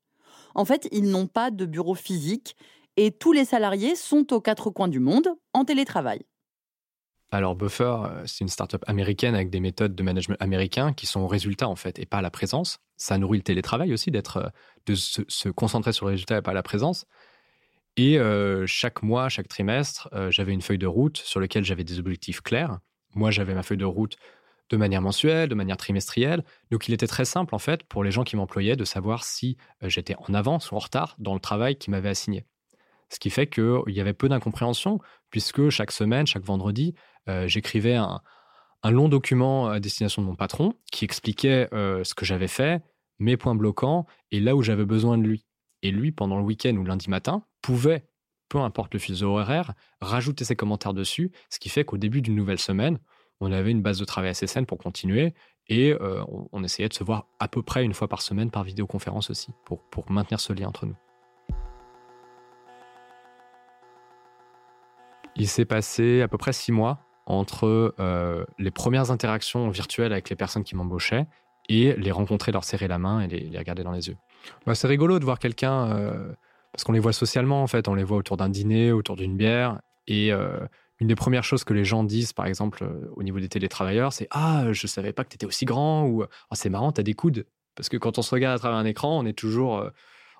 En 0.54 0.64
fait, 0.64 0.88
ils 0.92 1.10
n'ont 1.10 1.26
pas 1.26 1.50
de 1.50 1.66
bureau 1.66 1.94
physique 1.94 2.56
et 2.96 3.12
tous 3.12 3.32
les 3.32 3.44
salariés 3.44 3.94
sont 3.94 4.32
aux 4.32 4.40
quatre 4.40 4.70
coins 4.70 4.88
du 4.88 5.00
monde 5.00 5.28
en 5.52 5.64
télétravail. 5.64 6.24
Alors 7.30 7.54
Buffer, 7.54 7.84
euh, 7.84 8.22
c'est 8.26 8.40
une 8.40 8.48
startup 8.48 8.82
américaine 8.86 9.34
avec 9.34 9.50
des 9.50 9.60
méthodes 9.60 9.94
de 9.94 10.02
management 10.02 10.36
américains 10.40 10.94
qui 10.94 11.06
sont 11.06 11.20
au 11.20 11.26
résultat 11.26 11.68
en 11.68 11.76
fait 11.76 11.98
et 11.98 12.06
pas 12.06 12.18
à 12.18 12.22
la 12.22 12.30
présence. 12.30 12.78
Ça 12.96 13.18
nourrit 13.18 13.38
le 13.38 13.44
télétravail 13.44 13.92
aussi 13.92 14.10
d'être, 14.10 14.38
euh, 14.38 14.48
de 14.86 14.94
se, 14.94 15.48
concentrer 15.50 15.92
sur 15.92 16.06
le 16.06 16.12
résultat 16.12 16.38
et 16.38 16.42
pas 16.42 16.52
à 16.52 16.54
la 16.54 16.62
présence. 16.62 17.06
Et 17.96 18.16
chaque 18.66 19.02
mois, 19.02 19.28
chaque 19.28 19.48
trimestre, 19.48 20.08
j'avais 20.30 20.52
une 20.52 20.62
feuille 20.62 20.78
de 20.78 20.86
route 20.86 21.16
sur 21.16 21.40
laquelle 21.40 21.64
j'avais 21.64 21.82
des 21.82 21.98
objectifs 21.98 22.40
clairs. 22.42 22.78
Moi, 23.16 23.32
j'avais 23.32 23.54
ma 23.54 23.64
feuille 23.64 23.76
de 23.76 23.84
route 23.84 24.16
de 24.70 24.76
manière 24.76 25.02
mensuelle, 25.02 25.48
de 25.48 25.54
manière 25.54 25.76
trimestrielle. 25.76 26.44
Donc 26.70 26.88
il 26.88 26.94
était 26.94 27.06
très 27.06 27.24
simple 27.24 27.54
en 27.54 27.58
fait 27.58 27.84
pour 27.84 28.04
les 28.04 28.10
gens 28.10 28.24
qui 28.24 28.36
m'employaient 28.36 28.76
de 28.76 28.84
savoir 28.84 29.24
si 29.24 29.56
euh, 29.82 29.88
j'étais 29.88 30.14
en 30.18 30.34
avance 30.34 30.70
ou 30.70 30.76
en 30.76 30.78
retard 30.78 31.16
dans 31.18 31.34
le 31.34 31.40
travail 31.40 31.76
qu'ils 31.76 31.90
m'avaient 31.90 32.10
assigné. 32.10 32.44
Ce 33.10 33.18
qui 33.18 33.30
fait 33.30 33.46
qu'il 33.46 33.82
y 33.88 34.00
avait 34.00 34.12
peu 34.12 34.28
d'incompréhension, 34.28 35.00
puisque 35.30 35.70
chaque 35.70 35.92
semaine, 35.92 36.26
chaque 36.26 36.44
vendredi, 36.44 36.94
euh, 37.28 37.46
j'écrivais 37.48 37.94
un, 37.94 38.20
long 38.84 39.08
document 39.08 39.68
à 39.68 39.80
destination 39.80 40.22
de 40.22 40.26
mon 40.26 40.36
patron 40.36 40.74
qui 40.92 41.04
expliquait 41.04 41.68
euh, 41.72 42.04
ce 42.04 42.14
que 42.14 42.24
j'avais 42.24 42.48
fait, 42.48 42.82
mes 43.18 43.36
points 43.36 43.54
bloquants 43.54 44.06
et 44.30 44.40
là 44.40 44.54
où 44.56 44.62
j'avais 44.62 44.84
besoin 44.84 45.18
de 45.18 45.24
lui. 45.24 45.46
Et 45.82 45.90
lui, 45.90 46.12
pendant 46.12 46.38
le 46.38 46.44
week-end 46.44 46.74
ou 46.76 46.84
lundi 46.84 47.10
matin, 47.10 47.42
pouvait, 47.62 48.06
peu 48.48 48.58
importe 48.58 48.94
le 48.94 49.00
fuseau 49.00 49.36
horaire, 49.36 49.74
rajouter 50.00 50.44
ses 50.44 50.56
commentaires 50.56 50.94
dessus, 50.94 51.32
ce 51.50 51.58
qui 51.58 51.68
fait 51.68 51.84
qu'au 51.84 51.98
début 51.98 52.22
d'une 52.22 52.34
nouvelle 52.34 52.58
semaine, 52.58 52.98
on 53.40 53.52
avait 53.52 53.70
une 53.70 53.82
base 53.82 53.98
de 53.98 54.04
travail 54.04 54.30
assez 54.30 54.46
saine 54.46 54.66
pour 54.66 54.78
continuer 54.78 55.34
et 55.68 55.92
euh, 55.92 56.22
on, 56.52 56.64
essayait 56.64 56.88
de 56.88 56.94
se 56.94 57.04
voir 57.04 57.26
à 57.38 57.48
peu 57.48 57.62
près 57.62 57.84
une 57.84 57.94
fois 57.94 58.08
par 58.08 58.22
semaine 58.22 58.50
par 58.50 58.64
vidéoconférence 58.64 59.30
aussi 59.30 59.52
pour, 59.64 59.82
pour 59.90 60.10
maintenir 60.10 60.40
ce 60.40 60.52
lien 60.52 60.68
entre 60.68 60.86
nous. 60.86 60.96
Il 65.36 65.46
s'est 65.46 65.66
passé 65.66 66.22
à 66.22 66.28
peu 66.28 66.38
près 66.38 66.52
six 66.52 66.72
mois 66.72 66.98
entre 67.26 67.94
euh, 68.00 68.44
les 68.58 68.70
premières 68.70 69.10
interactions 69.10 69.68
virtuelles 69.68 70.12
avec 70.12 70.30
les 70.30 70.36
personnes 70.36 70.64
qui 70.64 70.74
m'embauchaient 70.74 71.26
et 71.68 71.92
les 71.96 72.10
rencontrer, 72.10 72.50
leur 72.50 72.64
serrer 72.64 72.88
la 72.88 72.98
main 72.98 73.20
et 73.20 73.28
les, 73.28 73.58
regarder 73.58 73.84
dans 73.84 73.92
les 73.92 74.08
yeux. 74.08 74.16
Bah, 74.66 74.74
c'est 74.74 74.88
rigolo 74.88 75.18
de 75.18 75.24
voir 75.24 75.38
quelqu'un, 75.38 75.90
euh, 75.92 76.32
parce 76.72 76.82
qu'on 76.84 76.92
les 76.92 76.98
voit 76.98 77.12
socialement 77.12 77.62
en 77.62 77.66
fait, 77.66 77.86
on 77.86 77.94
les 77.94 78.04
voit 78.04 78.16
autour 78.16 78.38
d'un 78.38 78.48
dîner, 78.48 78.90
autour 78.90 79.16
d'une 79.16 79.36
bière, 79.36 79.80
et 80.06 80.32
une 81.00 81.08
des 81.08 81.14
premières 81.14 81.44
choses 81.44 81.64
que 81.64 81.74
les 81.74 81.84
gens 81.84 82.02
disent, 82.02 82.32
par 82.32 82.46
exemple, 82.46 82.84
euh, 82.84 83.10
au 83.14 83.22
niveau 83.22 83.38
des 83.38 83.48
télétravailleurs, 83.48 84.12
c'est 84.12 84.26
Ah, 84.30 84.72
je 84.72 84.86
savais 84.86 85.12
pas 85.12 85.24
que 85.24 85.30
tu 85.30 85.36
étais 85.36 85.46
aussi 85.46 85.64
grand, 85.64 86.06
ou 86.06 86.24
ah, 86.24 86.54
c'est 86.54 86.70
marrant, 86.70 86.92
tu 86.92 87.00
as 87.00 87.04
des 87.04 87.14
coudes. 87.14 87.46
Parce 87.76 87.88
que 87.88 87.96
quand 87.96 88.18
on 88.18 88.22
se 88.22 88.34
regarde 88.34 88.56
à 88.56 88.58
travers 88.58 88.78
un 88.78 88.84
écran, 88.84 89.18
on 89.18 89.24
est 89.24 89.38
toujours 89.38 89.78
euh, 89.78 89.90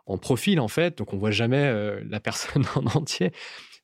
en 0.06 0.18
profil, 0.18 0.58
en 0.58 0.68
fait, 0.68 0.98
donc 0.98 1.12
on 1.12 1.18
voit 1.18 1.30
jamais 1.30 1.64
euh, 1.64 2.02
la 2.08 2.18
personne 2.20 2.64
en 2.74 2.84
entier. 2.96 3.32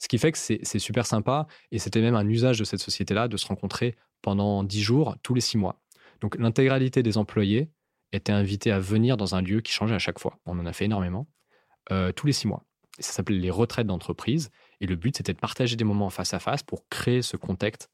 Ce 0.00 0.08
qui 0.08 0.18
fait 0.18 0.32
que 0.32 0.38
c'est 0.38 0.78
super 0.78 1.06
sympa, 1.06 1.46
et 1.70 1.78
c'était 1.78 2.00
même 2.00 2.16
un 2.16 2.28
usage 2.28 2.58
de 2.58 2.64
cette 2.64 2.80
société-là 2.80 3.28
de 3.28 3.36
se 3.36 3.46
rencontrer 3.46 3.96
pendant 4.20 4.64
dix 4.64 4.82
jours, 4.82 5.16
tous 5.22 5.34
les 5.34 5.40
six 5.40 5.56
mois. 5.56 5.80
Donc 6.20 6.36
l'intégralité 6.38 7.02
des 7.02 7.16
employés 7.16 7.70
était 8.12 8.32
invitée 8.32 8.70
à 8.70 8.80
venir 8.80 9.16
dans 9.16 9.34
un 9.34 9.40
lieu 9.40 9.60
qui 9.60 9.72
changeait 9.72 9.94
à 9.94 10.00
chaque 10.00 10.18
fois. 10.18 10.38
On 10.44 10.58
en 10.58 10.66
a 10.66 10.72
fait 10.74 10.84
énormément, 10.86 11.26
tous 12.16 12.26
les 12.26 12.32
six 12.32 12.46
mois. 12.46 12.66
ça 12.98 13.12
s'appelait 13.12 13.38
les 13.38 13.50
retraites 13.50 13.86
d'entreprise. 13.86 14.50
Et 14.80 14.86
le 14.86 14.96
but, 14.96 15.16
c'était 15.16 15.32
de 15.32 15.38
partager 15.38 15.76
des 15.76 15.84
moments 15.84 16.10
face 16.10 16.34
à 16.34 16.38
face 16.38 16.62
pour 16.62 16.88
créer 16.88 17.22
ce 17.22 17.36
contexte 17.36 17.90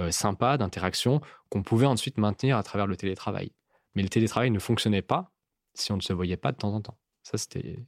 euh, 0.00 0.10
sympa 0.10 0.58
d'interaction 0.58 1.20
qu'on 1.50 1.62
pouvait 1.62 1.86
ensuite 1.86 2.18
maintenir 2.18 2.56
à 2.56 2.62
travers 2.62 2.86
le 2.86 2.96
télétravail. 2.96 3.52
Mais 3.94 4.02
le 4.02 4.08
télétravail 4.08 4.50
ne 4.50 4.58
fonctionnait 4.58 5.02
pas 5.02 5.32
si 5.74 5.92
on 5.92 5.96
ne 5.96 6.02
se 6.02 6.12
voyait 6.12 6.36
pas 6.36 6.52
de 6.52 6.56
temps 6.56 6.74
en 6.74 6.80
temps. 6.80 6.98
Ça, 7.22 7.38
c'était 7.38 7.78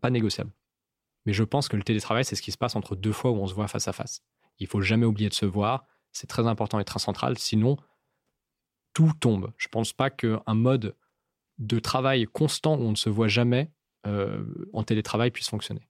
pas 0.00 0.10
négociable. 0.10 0.50
Mais 1.26 1.32
je 1.32 1.44
pense 1.44 1.68
que 1.68 1.76
le 1.76 1.82
télétravail, 1.82 2.24
c'est 2.24 2.36
ce 2.36 2.42
qui 2.42 2.52
se 2.52 2.58
passe 2.58 2.76
entre 2.76 2.96
deux 2.96 3.12
fois 3.12 3.30
où 3.30 3.36
on 3.36 3.46
se 3.46 3.54
voit 3.54 3.68
face 3.68 3.88
à 3.88 3.92
face. 3.92 4.22
Il 4.58 4.66
faut 4.66 4.80
jamais 4.80 5.06
oublier 5.06 5.28
de 5.28 5.34
se 5.34 5.46
voir. 5.46 5.86
C'est 6.12 6.26
très 6.26 6.46
important 6.46 6.78
et 6.78 6.84
très 6.84 6.98
central. 6.98 7.38
Sinon, 7.38 7.76
tout 8.94 9.12
tombe. 9.20 9.52
Je 9.56 9.68
ne 9.68 9.70
pense 9.70 9.92
pas 9.92 10.10
qu'un 10.10 10.42
mode 10.48 10.96
de 11.58 11.78
travail 11.78 12.26
constant 12.26 12.76
où 12.76 12.82
on 12.82 12.90
ne 12.90 12.96
se 12.96 13.10
voit 13.10 13.28
jamais 13.28 13.70
euh, 14.06 14.44
en 14.72 14.82
télétravail 14.82 15.30
puisse 15.30 15.50
fonctionner. 15.50 15.89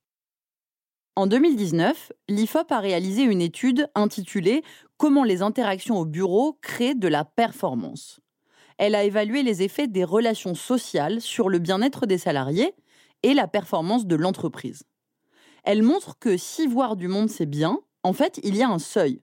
En 1.17 1.27
2019, 1.27 2.13
l'IFOP 2.29 2.71
a 2.71 2.79
réalisé 2.79 3.23
une 3.23 3.41
étude 3.41 3.89
intitulée 3.95 4.63
Comment 4.95 5.25
les 5.25 5.41
interactions 5.41 5.99
au 5.99 6.05
bureau 6.05 6.57
créent 6.61 6.95
de 6.95 7.09
la 7.09 7.25
performance. 7.25 8.21
Elle 8.77 8.95
a 8.95 9.03
évalué 9.03 9.43
les 9.43 9.61
effets 9.61 9.87
des 9.87 10.05
relations 10.05 10.55
sociales 10.55 11.19
sur 11.19 11.49
le 11.49 11.59
bien-être 11.59 12.05
des 12.05 12.17
salariés 12.17 12.73
et 13.23 13.33
la 13.33 13.49
performance 13.49 14.05
de 14.05 14.15
l'entreprise. 14.15 14.83
Elle 15.65 15.83
montre 15.83 16.17
que 16.17 16.37
si 16.37 16.65
voir 16.65 16.95
du 16.95 17.09
monde 17.09 17.29
c'est 17.29 17.45
bien, 17.45 17.79
en 18.03 18.13
fait, 18.13 18.39
il 18.43 18.55
y 18.55 18.63
a 18.63 18.69
un 18.69 18.79
seuil. 18.79 19.21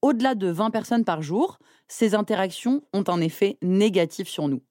Au-delà 0.00 0.34
de 0.34 0.48
20 0.48 0.70
personnes 0.70 1.04
par 1.04 1.20
jour, 1.20 1.58
ces 1.86 2.14
interactions 2.14 2.82
ont 2.94 3.04
un 3.08 3.20
effet 3.20 3.58
négatif 3.60 4.26
sur 4.26 4.48
nous. 4.48 4.62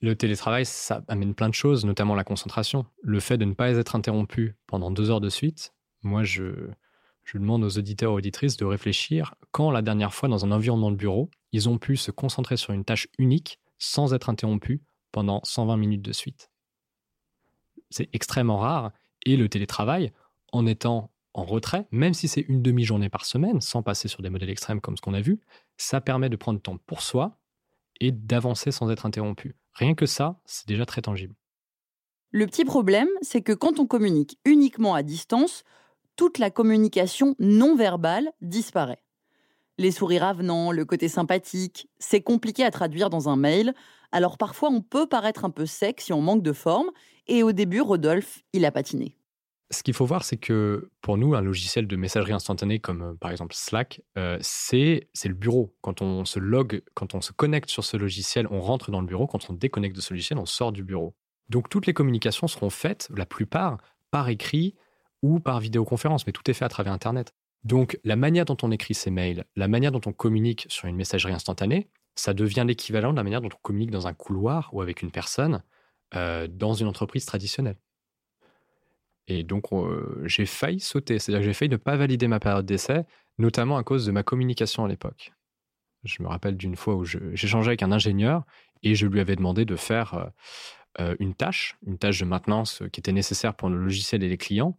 Le 0.00 0.14
télétravail, 0.14 0.64
ça 0.64 1.02
amène 1.08 1.34
plein 1.34 1.48
de 1.48 1.54
choses, 1.54 1.84
notamment 1.84 2.14
la 2.14 2.24
concentration. 2.24 2.86
Le 3.02 3.18
fait 3.18 3.38
de 3.38 3.44
ne 3.44 3.54
pas 3.54 3.70
être 3.72 3.96
interrompu 3.96 4.54
pendant 4.66 4.90
deux 4.90 5.10
heures 5.10 5.20
de 5.20 5.28
suite, 5.28 5.74
moi, 6.02 6.24
je, 6.24 6.70
demande 7.34 7.62
aux 7.62 7.78
auditeurs 7.78 8.12
et 8.12 8.16
auditrices 8.16 8.56
de 8.56 8.64
réfléchir 8.64 9.34
quand 9.52 9.70
la 9.70 9.82
dernière 9.82 10.12
fois, 10.12 10.28
dans 10.28 10.44
un 10.44 10.50
environnement 10.50 10.90
de 10.90 10.96
bureau, 10.96 11.30
ils 11.52 11.68
ont 11.68 11.78
pu 11.78 11.96
se 11.96 12.10
concentrer 12.10 12.56
sur 12.56 12.72
une 12.72 12.84
tâche 12.84 13.06
unique 13.18 13.60
sans 13.78 14.14
être 14.14 14.28
interrompus 14.28 14.80
pendant 15.12 15.40
120 15.44 15.76
minutes 15.76 16.02
de 16.02 16.12
suite. 16.12 16.50
C'est 17.90 18.08
extrêmement 18.12 18.58
rare 18.58 18.92
et 19.26 19.36
le 19.36 19.48
télétravail, 19.48 20.12
en 20.52 20.66
étant 20.66 21.12
en 21.32 21.44
retrait, 21.44 21.86
même 21.92 22.14
si 22.14 22.26
c'est 22.26 22.40
une 22.40 22.62
demi-journée 22.62 23.08
par 23.08 23.24
semaine, 23.24 23.60
sans 23.60 23.82
passer 23.82 24.08
sur 24.08 24.22
des 24.22 24.30
modèles 24.30 24.50
extrêmes 24.50 24.80
comme 24.80 24.96
ce 24.96 25.02
qu'on 25.02 25.14
a 25.14 25.20
vu, 25.20 25.40
ça 25.76 26.00
permet 26.00 26.28
de 26.28 26.36
prendre 26.36 26.60
temps 26.60 26.78
pour 26.78 27.02
soi 27.02 27.38
et 28.00 28.10
d'avancer 28.10 28.72
sans 28.72 28.90
être 28.90 29.06
interrompu. 29.06 29.56
Rien 29.74 29.94
que 29.94 30.06
ça, 30.06 30.40
c'est 30.44 30.66
déjà 30.66 30.86
très 30.86 31.02
tangible. 31.02 31.34
Le 32.32 32.46
petit 32.46 32.64
problème, 32.64 33.08
c'est 33.22 33.42
que 33.42 33.52
quand 33.52 33.78
on 33.78 33.86
communique 33.86 34.38
uniquement 34.44 34.94
à 34.94 35.02
distance, 35.02 35.64
toute 36.20 36.36
la 36.36 36.50
communication 36.50 37.34
non 37.38 37.74
verbale 37.74 38.30
disparaît. 38.42 39.02
Les 39.78 39.90
sourires 39.90 40.24
avenants, 40.24 40.70
le 40.70 40.84
côté 40.84 41.08
sympathique, 41.08 41.88
c'est 41.98 42.20
compliqué 42.20 42.62
à 42.62 42.70
traduire 42.70 43.08
dans 43.08 43.30
un 43.30 43.36
mail, 43.36 43.72
alors 44.12 44.36
parfois 44.36 44.68
on 44.68 44.82
peut 44.82 45.06
paraître 45.06 45.46
un 45.46 45.50
peu 45.50 45.64
sec 45.64 46.02
si 46.02 46.12
on 46.12 46.20
manque 46.20 46.42
de 46.42 46.52
forme, 46.52 46.90
et 47.26 47.42
au 47.42 47.52
début, 47.52 47.80
Rodolphe, 47.80 48.42
il 48.52 48.66
a 48.66 48.70
patiné. 48.70 49.16
Ce 49.70 49.82
qu'il 49.82 49.94
faut 49.94 50.04
voir, 50.04 50.22
c'est 50.22 50.36
que 50.36 50.90
pour 51.00 51.16
nous, 51.16 51.34
un 51.34 51.40
logiciel 51.40 51.86
de 51.86 51.96
messagerie 51.96 52.34
instantanée 52.34 52.80
comme 52.80 53.00
euh, 53.00 53.14
par 53.18 53.30
exemple 53.30 53.54
Slack, 53.54 54.02
euh, 54.18 54.36
c'est 54.42 55.08
le 55.24 55.32
bureau. 55.32 55.74
Quand 55.80 56.02
on 56.02 56.26
se 56.26 56.38
log, 56.38 56.82
quand 56.92 57.14
on 57.14 57.22
se 57.22 57.32
connecte 57.32 57.70
sur 57.70 57.82
ce 57.82 57.96
logiciel, 57.96 58.46
on 58.50 58.60
rentre 58.60 58.90
dans 58.90 59.00
le 59.00 59.06
bureau. 59.06 59.26
Quand 59.26 59.48
on 59.48 59.54
déconnecte 59.54 59.96
de 59.96 60.02
ce 60.02 60.12
logiciel, 60.12 60.38
on 60.38 60.44
sort 60.44 60.72
du 60.72 60.84
bureau. 60.84 61.14
Donc 61.48 61.70
toutes 61.70 61.86
les 61.86 61.94
communications 61.94 62.46
seront 62.46 62.68
faites, 62.68 63.08
la 63.16 63.24
plupart, 63.24 63.78
par 64.10 64.28
écrit, 64.28 64.74
ou 65.22 65.40
par 65.40 65.60
vidéoconférence, 65.60 66.26
mais 66.26 66.32
tout 66.32 66.48
est 66.50 66.54
fait 66.54 66.64
à 66.64 66.68
travers 66.68 66.92
Internet. 66.92 67.34
Donc 67.64 67.98
la 68.04 68.16
manière 68.16 68.44
dont 68.44 68.56
on 68.62 68.70
écrit 68.70 68.94
ses 68.94 69.10
mails, 69.10 69.44
la 69.56 69.68
manière 69.68 69.92
dont 69.92 70.00
on 70.06 70.12
communique 70.12 70.66
sur 70.68 70.88
une 70.88 70.96
messagerie 70.96 71.32
instantanée, 71.32 71.90
ça 72.14 72.34
devient 72.34 72.64
l'équivalent 72.66 73.12
de 73.12 73.16
la 73.16 73.22
manière 73.22 73.40
dont 73.40 73.50
on 73.54 73.62
communique 73.62 73.90
dans 73.90 74.06
un 74.06 74.14
couloir 74.14 74.70
ou 74.72 74.80
avec 74.82 75.02
une 75.02 75.10
personne 75.10 75.62
euh, 76.14 76.48
dans 76.48 76.74
une 76.74 76.86
entreprise 76.86 77.26
traditionnelle. 77.26 77.76
Et 79.28 79.44
donc 79.44 79.72
euh, 79.72 80.22
j'ai 80.24 80.46
failli 80.46 80.80
sauter, 80.80 81.18
c'est-à-dire 81.18 81.40
que 81.40 81.46
j'ai 81.46 81.54
failli 81.54 81.70
ne 81.70 81.76
pas 81.76 81.96
valider 81.96 82.26
ma 82.26 82.40
période 82.40 82.66
d'essai, 82.66 83.04
notamment 83.38 83.76
à 83.76 83.84
cause 83.84 84.06
de 84.06 84.12
ma 84.12 84.22
communication 84.22 84.84
à 84.84 84.88
l'époque. 84.88 85.32
Je 86.04 86.22
me 86.22 86.28
rappelle 86.28 86.56
d'une 86.56 86.76
fois 86.76 86.96
où 86.96 87.04
j'échangeais 87.04 87.68
avec 87.68 87.82
un 87.82 87.92
ingénieur 87.92 88.44
et 88.82 88.94
je 88.94 89.06
lui 89.06 89.20
avais 89.20 89.36
demandé 89.36 89.66
de 89.66 89.76
faire 89.76 90.30
euh, 90.98 91.14
une 91.20 91.34
tâche, 91.34 91.76
une 91.86 91.98
tâche 91.98 92.20
de 92.20 92.24
maintenance 92.24 92.82
qui 92.90 93.00
était 93.00 93.12
nécessaire 93.12 93.54
pour 93.54 93.68
le 93.68 93.76
logiciel 93.76 94.24
et 94.24 94.28
les 94.28 94.38
clients. 94.38 94.74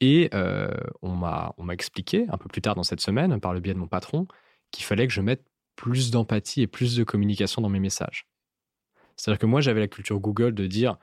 Et 0.00 0.30
euh, 0.34 0.70
on 1.02 1.14
m'a 1.14 1.54
expliqué 1.70 2.26
un 2.30 2.36
peu 2.36 2.48
plus 2.48 2.60
tard 2.60 2.74
dans 2.74 2.82
cette 2.82 3.00
semaine, 3.00 3.40
par 3.40 3.52
le 3.52 3.60
biais 3.60 3.74
de 3.74 3.78
mon 3.78 3.88
patron, 3.88 4.26
qu'il 4.70 4.84
fallait 4.84 5.06
que 5.06 5.12
je 5.12 5.20
mette 5.20 5.44
plus 5.76 6.10
d'empathie 6.10 6.62
et 6.62 6.66
plus 6.66 6.96
de 6.96 7.04
communication 7.04 7.62
dans 7.62 7.68
mes 7.68 7.80
messages. 7.80 8.26
C'est-à-dire 9.16 9.38
que 9.38 9.46
moi, 9.46 9.60
j'avais 9.60 9.80
la 9.80 9.88
culture 9.88 10.18
Google 10.20 10.54
de 10.54 10.66
dire 10.66 10.96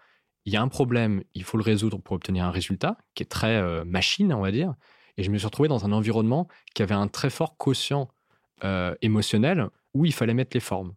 il 0.45 0.53
y 0.53 0.57
a 0.57 0.61
un 0.61 0.67
problème, 0.67 1.23
il 1.33 1.43
faut 1.43 1.57
le 1.57 1.63
résoudre 1.63 1.97
pour 1.97 2.15
obtenir 2.15 2.45
un 2.45 2.51
résultat, 2.51 2.97
qui 3.15 3.23
est 3.23 3.27
très 3.27 3.55
euh, 3.55 3.83
machine, 3.83 4.31
on 4.31 4.41
va 4.41 4.51
dire. 4.51 4.75
Et 5.17 5.23
je 5.23 5.31
me 5.31 5.37
suis 5.37 5.47
retrouvé 5.47 5.67
dans 5.67 5.85
un 5.85 5.91
environnement 5.91 6.47
qui 6.75 6.83
avait 6.83 6.93
un 6.93 7.07
très 7.07 7.29
fort 7.29 7.57
quotient 7.57 8.09
euh, 8.63 8.93
émotionnel 9.01 9.69
où 9.93 10.05
il 10.05 10.13
fallait 10.13 10.33
mettre 10.33 10.55
les 10.55 10.61
formes. 10.61 10.93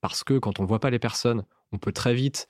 Parce 0.00 0.24
que 0.24 0.38
quand 0.38 0.60
on 0.60 0.62
ne 0.62 0.68
voit 0.68 0.78
pas 0.78 0.90
les 0.90 0.98
personnes, 0.98 1.44
on 1.72 1.78
peut 1.78 1.92
très 1.92 2.14
vite 2.14 2.48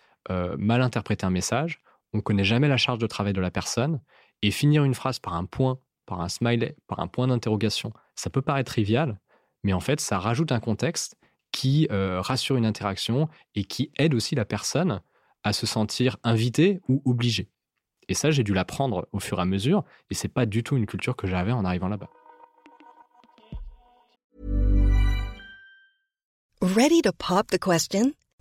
mal 0.57 0.83
interpréter 0.83 1.27
un 1.27 1.31
message, 1.31 1.81
on 2.13 2.19
ne 2.19 2.23
connaît 2.23 2.45
jamais 2.45 2.69
la 2.69 2.77
charge 2.77 2.99
de 2.99 3.07
travail 3.07 3.33
de 3.33 3.41
la 3.41 3.51
personne, 3.51 4.01
et 4.43 4.51
finir 4.51 4.85
une 4.85 4.95
phrase 4.95 5.19
par 5.19 5.35
un 5.35 5.45
point, 5.45 5.79
par 6.07 6.21
un 6.21 6.29
smiley, 6.29 6.77
par 6.87 7.01
un 7.01 7.07
point 7.07 7.29
d'interrogation, 7.29 7.93
ça 8.15 8.31
peut 8.31 8.43
paraître 8.43 8.73
trivial, 8.73 9.19
mais 9.63 9.73
en 9.73 9.81
fait, 9.81 10.01
ça 10.01 10.19
rajoute 10.19 10.53
un 10.53 10.61
contexte 10.61 11.17
qui 11.53 11.87
euh, 11.91 12.21
rassure 12.21 12.57
une 12.57 12.67
interaction 12.67 13.29
et 13.55 13.65
qui 13.65 13.91
aide 13.97 14.15
aussi 14.15 14.35
la 14.35 14.45
personne 14.45 15.01
à 15.45 15.53
se 15.53 15.67
sentir 15.67 16.17
invitée 16.25 16.81
ou 16.89 17.03
obligée. 17.05 17.49
Et 18.09 18.15
ça, 18.15 18.31
j'ai 18.31 18.43
dû 18.43 18.55
l'apprendre 18.55 19.09
au 19.13 19.21
fur 19.21 19.39
et 19.39 19.43
à 19.43 19.45
mesure, 19.45 19.85
et 20.11 20.15
c'est 20.15 20.29
pas 20.29 20.47
du 20.47 20.63
tout 20.63 20.77
une 20.77 20.87
culture 20.87 21.17
que 21.17 21.27
j'avais 21.27 21.53
en 21.53 21.65
arrivant 21.65 21.89
là-bas. 21.89 22.11
Ready 26.61 27.03
to 27.03 27.13
pop 27.13 27.49
the 27.49 27.59
question? 27.59 28.13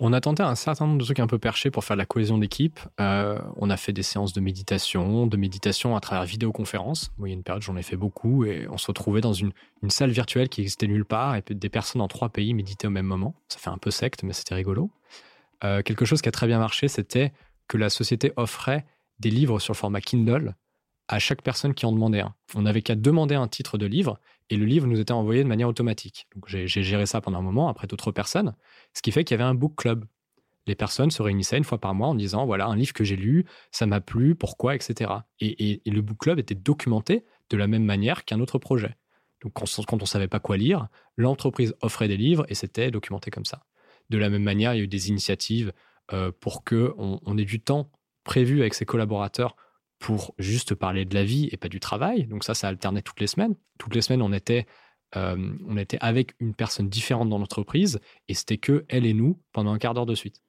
On 0.00 0.12
a 0.12 0.20
tenté 0.20 0.44
un 0.44 0.54
certain 0.54 0.86
nombre 0.86 0.98
de 0.98 1.04
trucs 1.04 1.18
un 1.18 1.26
peu 1.26 1.38
perchés 1.38 1.72
pour 1.72 1.84
faire 1.84 1.96
la 1.96 2.06
cohésion 2.06 2.38
d'équipe. 2.38 2.78
Euh, 3.00 3.40
on 3.56 3.68
a 3.68 3.76
fait 3.76 3.92
des 3.92 4.04
séances 4.04 4.32
de 4.32 4.40
méditation, 4.40 5.26
de 5.26 5.36
méditation 5.36 5.96
à 5.96 6.00
travers 6.00 6.24
vidéoconférence. 6.24 7.10
Moi, 7.18 7.28
il 7.28 7.32
y 7.32 7.34
a 7.34 7.36
une 7.36 7.42
période, 7.42 7.62
j'en 7.62 7.76
ai 7.76 7.82
fait 7.82 7.96
beaucoup 7.96 8.44
et 8.44 8.68
on 8.70 8.78
se 8.78 8.86
retrouvait 8.86 9.20
dans 9.20 9.32
une, 9.32 9.52
salle 9.88 10.10
virtuelle 10.10 10.48
qui 10.48 10.60
existait 10.60 10.86
nulle 10.86 11.04
part 11.04 11.34
et 11.34 11.42
des 11.50 11.68
personnes 11.68 12.00
en 12.00 12.06
trois 12.06 12.28
pays 12.28 12.54
méditaient 12.54 12.86
au 12.86 12.90
même 12.90 13.06
moment. 13.06 13.34
Ça 13.48 13.58
fait 13.58 13.70
un 13.70 13.78
peu 13.78 13.90
secte, 13.90 14.22
mais 14.22 14.32
c'était 14.32 14.54
rigolo. 14.54 14.90
Euh, 15.64 15.82
quelque 15.82 16.04
chose 16.04 16.22
qui 16.22 16.28
a 16.28 16.32
très 16.32 16.46
bien 16.46 16.60
marché, 16.60 16.86
c'était 16.86 17.32
que 17.66 17.76
la 17.76 17.90
société 17.90 18.32
offrait 18.36 18.86
des 19.18 19.30
livres 19.30 19.58
sur 19.58 19.72
le 19.72 19.78
format 19.78 20.00
Kindle 20.00 20.54
à 21.08 21.18
chaque 21.18 21.42
personne 21.42 21.74
qui 21.74 21.86
en 21.86 21.92
demandait 21.92 22.20
un. 22.20 22.34
On 22.54 22.62
n'avait 22.62 22.82
qu'à 22.82 22.94
demander 22.94 23.34
un 23.34 23.48
titre 23.48 23.78
de 23.78 23.86
livre 23.86 24.20
et 24.50 24.56
le 24.56 24.64
livre 24.64 24.86
nous 24.86 25.00
était 25.00 25.12
envoyé 25.12 25.42
de 25.42 25.48
manière 25.48 25.68
automatique. 25.68 26.26
Donc 26.34 26.44
j'ai 26.48 26.66
géré 26.66 27.06
ça 27.06 27.20
pendant 27.20 27.38
un 27.38 27.42
moment, 27.42 27.68
après 27.68 27.86
d'autres 27.86 28.12
personnes, 28.12 28.54
ce 28.94 29.02
qui 29.02 29.12
fait 29.12 29.24
qu'il 29.24 29.36
y 29.36 29.40
avait 29.40 29.48
un 29.48 29.54
book 29.54 29.74
club. 29.76 30.04
Les 30.66 30.74
personnes 30.74 31.10
se 31.10 31.22
réunissaient 31.22 31.56
une 31.56 31.64
fois 31.64 31.78
par 31.78 31.94
mois 31.94 32.08
en 32.08 32.14
disant 32.14 32.44
voilà 32.46 32.66
un 32.66 32.76
livre 32.76 32.92
que 32.92 33.04
j'ai 33.04 33.16
lu, 33.16 33.46
ça 33.70 33.86
m'a 33.86 34.00
plu, 34.00 34.34
pourquoi, 34.34 34.74
etc. 34.74 35.10
Et, 35.40 35.80
le 35.86 36.00
book 36.02 36.18
club 36.18 36.38
était 36.38 36.54
documenté 36.54 37.24
de 37.50 37.56
la 37.56 37.66
même 37.66 37.84
manière 37.84 38.24
qu'un 38.24 38.40
autre 38.40 38.58
projet. 38.58 38.96
Donc 39.42 39.52
quand, 39.54 39.92
on 39.92 39.96
ne 39.96 40.04
savait 40.04 40.28
pas 40.28 40.40
quoi 40.40 40.56
lire, 40.56 40.88
l'entreprise 41.16 41.74
offrait 41.80 42.08
des 42.08 42.16
livres 42.16 42.44
et 42.48 42.54
c'était 42.54 42.90
documenté 42.90 43.30
comme 43.30 43.44
ça. 43.44 43.64
De 44.10 44.18
la 44.18 44.30
même 44.30 44.42
manière, 44.42 44.74
il 44.74 44.78
y 44.78 44.80
a 44.80 44.84
eu 44.84 44.88
des 44.88 45.08
initiatives 45.08 45.72
euh, 46.12 46.32
pour 46.40 46.64
que 46.64 46.94
on 46.96 47.38
ait 47.38 47.44
du 47.44 47.60
temps 47.60 47.90
prévu 48.24 48.60
avec 48.60 48.74
ses 48.74 48.84
collaborateurs 48.84 49.56
pour 49.98 50.34
juste 50.38 50.74
parler 50.74 51.04
de 51.04 51.14
la 51.14 51.24
vie 51.24 51.48
et 51.52 51.56
pas 51.56 51.68
du 51.68 51.80
travail. 51.80 52.26
Donc 52.26 52.44
ça, 52.44 52.54
ça 52.54 52.68
alternait 52.68 53.02
toutes 53.02 53.20
les 53.20 53.26
semaines. 53.26 53.54
Toutes 53.78 53.94
les 53.94 54.00
semaines, 54.00 54.22
on 54.22 54.32
était, 54.32 54.66
euh, 55.16 55.52
on 55.66 55.76
était 55.76 55.98
avec 56.00 56.34
une 56.40 56.54
personne 56.54 56.88
différente 56.88 57.28
dans 57.28 57.38
l'entreprise 57.38 57.98
et 58.28 58.34
c'était 58.34 58.58
que 58.58 58.84
elle 58.88 59.06
et 59.06 59.14
nous 59.14 59.40
pendant 59.52 59.72
un 59.72 59.78
quart 59.78 59.94
d'heure 59.94 60.06
de 60.06 60.14
suite. 60.14 60.42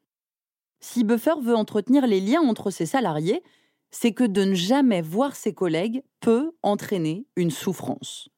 Si 0.82 1.04
Buffer 1.04 1.42
veut 1.42 1.56
entretenir 1.56 2.08
les 2.08 2.22
liens 2.22 2.42
entre 2.42 2.72
ses 2.72 2.86
salariés, 2.86 3.44
c'est 3.92 4.14
que 4.14 4.24
de 4.24 4.44
ne 4.44 4.54
jamais 4.54 5.02
voir 5.02 5.36
ses 5.36 5.54
collègues 5.54 6.04
peut 6.20 6.52
entraîner 6.62 7.26
une 7.36 7.52
souffrance. 7.52 8.30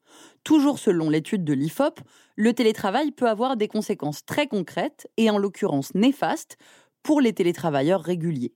Toujours 0.44 0.78
selon 0.78 1.08
l'étude 1.08 1.44
de 1.44 1.52
l'IFOP, 1.52 2.00
le 2.36 2.52
télétravail 2.52 3.12
peut 3.12 3.28
avoir 3.28 3.56
des 3.56 3.68
conséquences 3.68 4.24
très 4.24 4.46
concrètes 4.46 5.08
et 5.16 5.30
en 5.30 5.38
l'occurrence 5.38 5.94
néfastes 5.94 6.56
pour 7.02 7.20
les 7.20 7.32
télétravailleurs 7.32 8.02
réguliers 8.02 8.54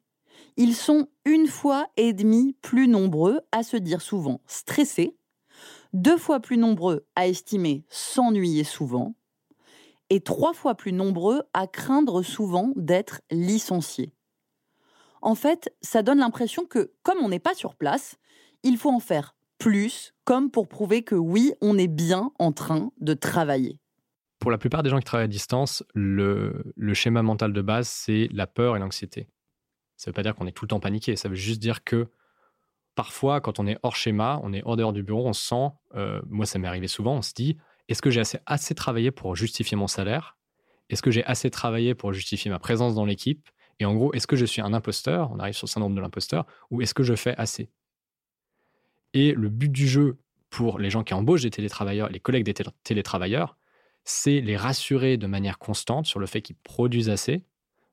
ils 0.57 0.75
sont 0.75 1.09
une 1.25 1.47
fois 1.47 1.87
et 1.97 2.13
demi 2.13 2.57
plus 2.63 2.89
nombreux 2.89 3.41
à 3.53 3.63
se 3.63 3.77
dire 3.77 4.01
souvent 4.01 4.41
stressés, 4.47 5.17
deux 5.93 6.17
fois 6.17 6.41
plus 6.41 6.57
nombreux 6.57 7.07
à 7.15 7.27
estimer 7.27 7.85
s'ennuyer 7.89 8.65
souvent, 8.65 9.15
et 10.09 10.21
trois 10.21 10.53
fois 10.53 10.75
plus 10.75 10.93
nombreux 10.93 11.43
à 11.53 11.67
craindre 11.67 12.23
souvent 12.23 12.73
d'être 12.77 13.21
licenciés. 13.31 14.13
En 15.21 15.35
fait, 15.35 15.75
ça 15.83 16.03
donne 16.03 16.19
l'impression 16.19 16.65
que, 16.65 16.93
comme 17.03 17.19
on 17.21 17.29
n'est 17.29 17.41
pas 17.41 17.55
sur 17.55 17.75
place, 17.75 18.17
il 18.63 18.77
faut 18.77 18.91
en 18.91 19.01
faire 19.01 19.35
plus, 19.59 20.15
comme 20.25 20.51
pour 20.51 20.69
prouver 20.69 21.03
que 21.03 21.15
oui, 21.15 21.53
on 21.61 21.79
est 21.79 21.89
bien 21.89 22.31
en 22.39 22.53
train 22.53 22.93
de 23.01 23.15
travailler. 23.15 23.81
Pour 24.39 24.51
la 24.51 24.59
plupart 24.59 24.83
des 24.83 24.91
gens 24.91 24.99
qui 24.99 25.05
travaillent 25.05 25.25
à 25.25 25.29
distance, 25.29 25.83
le 25.95 26.63
schéma 26.93 27.23
mental 27.23 27.53
de 27.53 27.63
base, 27.63 27.89
c'est 27.89 28.29
la 28.33 28.47
peur 28.47 28.77
et 28.77 28.79
l'anxiété. 28.79 29.29
Ça 29.97 30.09
ne 30.09 30.13
veut 30.13 30.15
pas 30.15 30.23
dire 30.23 30.35
qu'on 30.35 30.47
est 30.47 30.53
tout 30.53 30.65
le 30.65 30.69
temps 30.69 30.81
paniqué. 30.81 31.17
Ça 31.17 31.29
veut 31.29 31.35
juste 31.35 31.61
dire 31.61 31.85
que 31.85 32.09
parfois, 32.95 33.41
quand 33.41 33.59
on 33.59 33.67
est 33.67 33.79
hors 33.83 33.97
schéma, 33.97 34.41
on 34.43 34.53
est 34.53 34.63
hors 34.65 34.77
dehors 34.77 34.93
du 34.93 35.03
bureau, 35.03 35.27
on 35.27 35.33
se 35.33 35.47
sent, 35.47 35.69
euh, 35.95 36.21
moi 36.29 36.47
ça 36.47 36.59
m'est 36.59 36.69
arrivé 36.69 36.89
souvent, 36.89 37.17
on 37.17 37.23
se 37.23 37.35
dit, 37.35 37.57
est-ce 37.89 38.03
que 38.03 38.11
j'ai 38.11 38.21
assez, 38.21 38.39
assez 38.47 38.75
travaillé 38.75 39.11
pour 39.11 39.37
justifier 39.37 39.77
mon 39.77 39.87
salaire? 39.87 40.37
Est-ce 40.89 41.03
que 41.03 41.11
j'ai 41.11 41.25
assez 41.25 41.51
travaillé 41.51 41.95
pour 41.95 42.13
justifier 42.13 42.51
ma 42.51 42.59
présence 42.59 42.95
dans 42.95 43.05
l'équipe? 43.05 43.49
Et 43.79 43.85
en 43.85 43.95
gros, 43.95 44.13
est-ce 44.13 44.27
que 44.27 44.37
je 44.37 44.45
suis 44.45 44.63
un 44.63 44.73
imposteur? 44.73 45.31
On 45.33 45.39
arrive 45.39 45.55
sur 45.55 45.67
le 45.67 45.71
syndrome 45.71 45.95
de 45.95 46.01
l'imposteur. 46.01 46.47
Ou 46.71 46.81
est-ce 46.81 46.95
que 46.95 47.03
je 47.03 47.15
fais 47.15 47.35
assez? 47.37 47.71
Et 49.13 49.33
le 49.33 49.49
but 49.49 49.71
du 49.71 49.87
jeu 49.87 50.19
pour 50.51 50.79
les 50.79 50.91
gens 50.91 51.05
qui 51.05 51.15
embauchent 51.15 51.43
des 51.43 51.51
télétravailleurs, 51.51 52.09
les 52.09 52.21
collègues 52.21 52.45
des 52.45 52.55
télétravailleurs, 52.85 53.57
c'est 54.05 54.41
les 54.41 54.57
rassurer 54.57 55.17
de 55.17 55.27
manière 55.27 55.59
constante 55.59 56.07
sur 56.07 56.21
le 56.21 56.27
fait 56.27 56.41
qu'ils 56.41 56.57
produisent 56.57 57.11
assez 57.11 57.45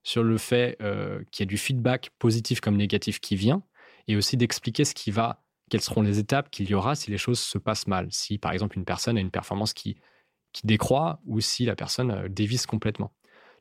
sur 0.03 0.23
le 0.23 0.37
fait 0.37 0.77
euh, 0.81 1.23
qu'il 1.31 1.45
y 1.45 1.47
a 1.47 1.49
du 1.49 1.57
feedback 1.57 2.11
positif 2.19 2.61
comme 2.61 2.77
négatif 2.77 3.19
qui 3.19 3.35
vient, 3.35 3.63
et 4.07 4.15
aussi 4.15 4.37
d'expliquer 4.37 4.85
ce 4.85 4.93
qui 4.93 5.11
va, 5.11 5.43
quelles 5.69 5.81
seront 5.81 6.01
les 6.01 6.19
étapes 6.19 6.51
qu'il 6.51 6.69
y 6.69 6.73
aura 6.73 6.95
si 6.95 7.09
les 7.09 7.17
choses 7.17 7.39
se 7.39 7.57
passent 7.57 7.87
mal. 7.87 8.07
Si 8.11 8.37
par 8.37 8.51
exemple 8.51 8.77
une 8.77 8.85
personne 8.85 9.17
a 9.17 9.21
une 9.21 9.31
performance 9.31 9.73
qui, 9.73 9.97
qui 10.51 10.67
décroît 10.67 11.21
ou 11.25 11.39
si 11.39 11.65
la 11.65 11.75
personne 11.75 12.11
euh, 12.11 12.27
dévisse 12.29 12.65
complètement. 12.65 13.13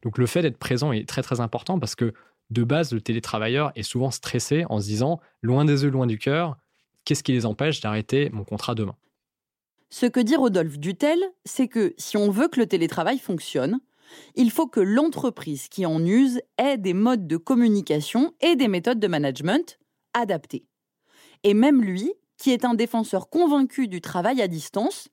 Donc 0.03 0.19
le 0.19 0.27
fait 0.27 0.43
d'être 0.43 0.59
présent 0.59 0.93
est 0.93 1.09
très 1.09 1.23
très 1.23 1.41
important 1.41 1.79
parce 1.79 1.95
que 1.95 2.13
de 2.51 2.65
base, 2.65 2.93
le 2.93 3.01
télétravailleur 3.01 3.73
est 3.77 3.83
souvent 3.83 4.11
stressé 4.11 4.67
en 4.69 4.79
se 4.79 4.87
disant, 4.87 5.21
loin 5.41 5.65
des 5.65 5.85
yeux, 5.85 5.91
loin 5.91 6.07
du 6.07 6.19
cœur, 6.19 6.59
qu'est-ce 7.05 7.23
qui 7.23 7.33
les 7.33 7.47
empêche 7.47 7.81
d'arrêter 7.81 8.29
mon 8.31 8.45
contrat 8.45 8.75
demain? 8.75 8.97
Ce 9.89 10.07
que 10.07 10.21
dit 10.21 10.37
Rodolphe 10.37 10.79
Dutel, 10.79 11.19
c'est 11.45 11.69
que 11.69 11.95
si 11.97 12.17
on 12.17 12.31
veut 12.31 12.49
que 12.49 12.61
le 12.61 12.67
télétravail 12.67 13.19
fonctionne, 13.19 13.81
il 14.35 14.51
faut 14.51 14.67
que 14.67 14.81
l'entreprise 14.81 15.69
qui 15.69 15.87
en 15.87 16.05
use 16.05 16.41
ait 16.59 16.79
des 16.79 16.95
modes 16.95 17.27
de 17.27 17.37
communication 17.37 18.35
et 18.41 18.57
des 18.57 18.69
méthodes 18.69 19.01
de 19.01 19.09
management 19.09 19.79
adaptées. 20.15 20.67
Et 21.45 21.55
même 21.55 21.83
lui, 21.83 22.13
qui 22.39 22.51
est 22.51 22.65
un 22.65 22.75
défenseur 22.75 23.29
convaincu 23.29 23.89
du 23.89 24.01
travail 24.01 24.43
à 24.43 24.49
distance, 24.49 25.09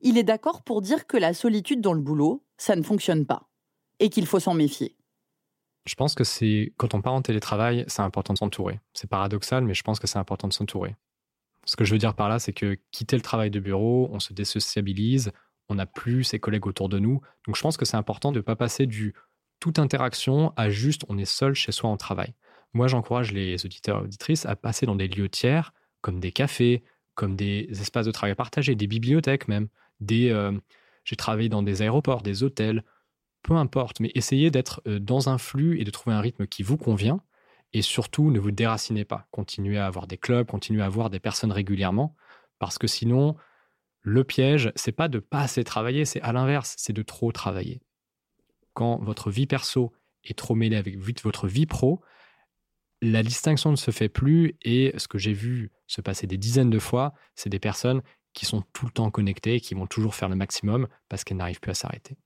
il 0.00 0.18
est 0.18 0.22
d'accord 0.22 0.62
pour 0.62 0.82
dire 0.82 1.06
que 1.06 1.16
la 1.16 1.34
solitude 1.34 1.80
dans 1.80 1.94
le 1.94 2.00
boulot, 2.00 2.44
ça 2.58 2.76
ne 2.76 2.82
fonctionne 2.82 3.26
pas 3.26 3.48
et 4.00 4.10
qu'il 4.10 4.26
faut 4.26 4.40
s'en 4.40 4.54
méfier. 4.54 4.96
Je 5.86 5.94
pense 5.94 6.14
que 6.14 6.24
c'est 6.24 6.72
quand 6.76 6.94
on 6.94 7.02
part 7.02 7.12
en 7.12 7.22
télétravail, 7.22 7.84
c'est 7.88 8.02
important 8.02 8.32
de 8.32 8.38
s'entourer. 8.38 8.80
C'est 8.92 9.08
paradoxal, 9.08 9.64
mais 9.64 9.74
je 9.74 9.82
pense 9.82 9.98
que 9.98 10.06
c'est 10.06 10.18
important 10.18 10.48
de 10.48 10.52
s'entourer. 10.52 10.96
Ce 11.66 11.76
que 11.76 11.84
je 11.84 11.92
veux 11.92 11.98
dire 11.98 12.14
par 12.14 12.28
là, 12.28 12.38
c'est 12.38 12.52
que 12.52 12.78
quitter 12.90 13.16
le 13.16 13.22
travail 13.22 13.50
de 13.50 13.60
bureau, 13.60 14.08
on 14.12 14.20
se 14.20 14.32
désociabilise, 14.32 15.30
on 15.68 15.76
n'a 15.76 15.86
plus 15.86 16.24
ses 16.24 16.38
collègues 16.38 16.66
autour 16.66 16.88
de 16.88 16.98
nous. 16.98 17.20
Donc 17.46 17.56
je 17.56 17.62
pense 17.62 17.76
que 17.76 17.84
c'est 17.84 17.96
important 17.96 18.32
de 18.32 18.38
ne 18.38 18.42
pas 18.42 18.56
passer 18.56 18.86
du 18.86 19.14
toute 19.60 19.78
interaction 19.78 20.52
à 20.56 20.68
juste 20.68 21.02
on 21.08 21.18
est 21.18 21.24
seul 21.24 21.54
chez 21.54 21.72
soi 21.72 21.88
en 21.88 21.96
travail. 21.96 22.34
Moi, 22.74 22.88
j'encourage 22.88 23.32
les 23.32 23.64
auditeurs 23.64 24.00
et 24.00 24.04
auditrices 24.04 24.46
à 24.46 24.56
passer 24.56 24.84
dans 24.84 24.96
des 24.96 25.08
lieux 25.08 25.28
tiers, 25.28 25.72
comme 26.00 26.18
des 26.18 26.32
cafés, 26.32 26.82
comme 27.14 27.36
des 27.36 27.68
espaces 27.70 28.06
de 28.06 28.10
travail 28.10 28.34
partagés, 28.34 28.74
des 28.74 28.88
bibliothèques 28.88 29.48
même, 29.48 29.68
des. 30.00 30.30
Euh, 30.30 30.52
j'ai 31.04 31.16
travaillé 31.16 31.48
dans 31.48 31.62
des 31.62 31.82
aéroports, 31.82 32.22
des 32.22 32.42
hôtels, 32.42 32.82
peu 33.42 33.54
importe, 33.54 34.00
mais 34.00 34.10
essayez 34.14 34.50
d'être 34.50 34.82
euh, 34.88 34.98
dans 34.98 35.28
un 35.28 35.38
flux 35.38 35.80
et 35.80 35.84
de 35.84 35.90
trouver 35.90 36.16
un 36.16 36.20
rythme 36.20 36.46
qui 36.46 36.62
vous 36.62 36.76
convient. 36.76 37.20
Et 37.72 37.82
surtout, 37.82 38.30
ne 38.30 38.38
vous 38.38 38.50
déracinez 38.50 39.04
pas. 39.04 39.26
Continuez 39.30 39.78
à 39.78 39.86
avoir 39.86 40.06
des 40.06 40.18
clubs, 40.18 40.46
continuez 40.46 40.82
à 40.82 40.86
avoir 40.86 41.10
des 41.10 41.20
personnes 41.20 41.52
régulièrement, 41.52 42.16
parce 42.58 42.78
que 42.78 42.86
sinon, 42.86 43.36
le 44.04 44.22
piège, 44.22 44.70
c'est 44.76 44.92
pas 44.92 45.08
de 45.08 45.18
pas 45.18 45.40
assez 45.40 45.64
travailler, 45.64 46.04
c'est 46.04 46.20
à 46.20 46.32
l'inverse, 46.32 46.74
c'est 46.78 46.92
de 46.92 47.02
trop 47.02 47.32
travailler. 47.32 47.80
Quand 48.74 49.02
votre 49.02 49.30
vie 49.30 49.46
perso 49.46 49.92
est 50.24 50.36
trop 50.36 50.54
mêlée 50.54 50.76
avec 50.76 50.98
votre 50.98 51.48
vie 51.48 51.64
pro, 51.64 52.02
la 53.00 53.22
distinction 53.22 53.70
ne 53.70 53.76
se 53.76 53.90
fait 53.90 54.10
plus 54.10 54.56
et 54.62 54.92
ce 54.98 55.08
que 55.08 55.18
j'ai 55.18 55.32
vu 55.32 55.70
se 55.86 56.02
passer 56.02 56.26
des 56.26 56.36
dizaines 56.36 56.70
de 56.70 56.78
fois, 56.78 57.14
c'est 57.34 57.48
des 57.48 57.58
personnes 57.58 58.02
qui 58.34 58.44
sont 58.44 58.62
tout 58.74 58.84
le 58.84 58.92
temps 58.92 59.10
connectées 59.10 59.54
et 59.54 59.60
qui 59.60 59.74
vont 59.74 59.86
toujours 59.86 60.14
faire 60.14 60.28
le 60.28 60.36
maximum 60.36 60.86
parce 61.08 61.24
qu'elles 61.24 61.38
n'arrivent 61.38 61.60
plus 61.60 61.70
à 61.70 61.74
s'arrêter. 61.74 62.18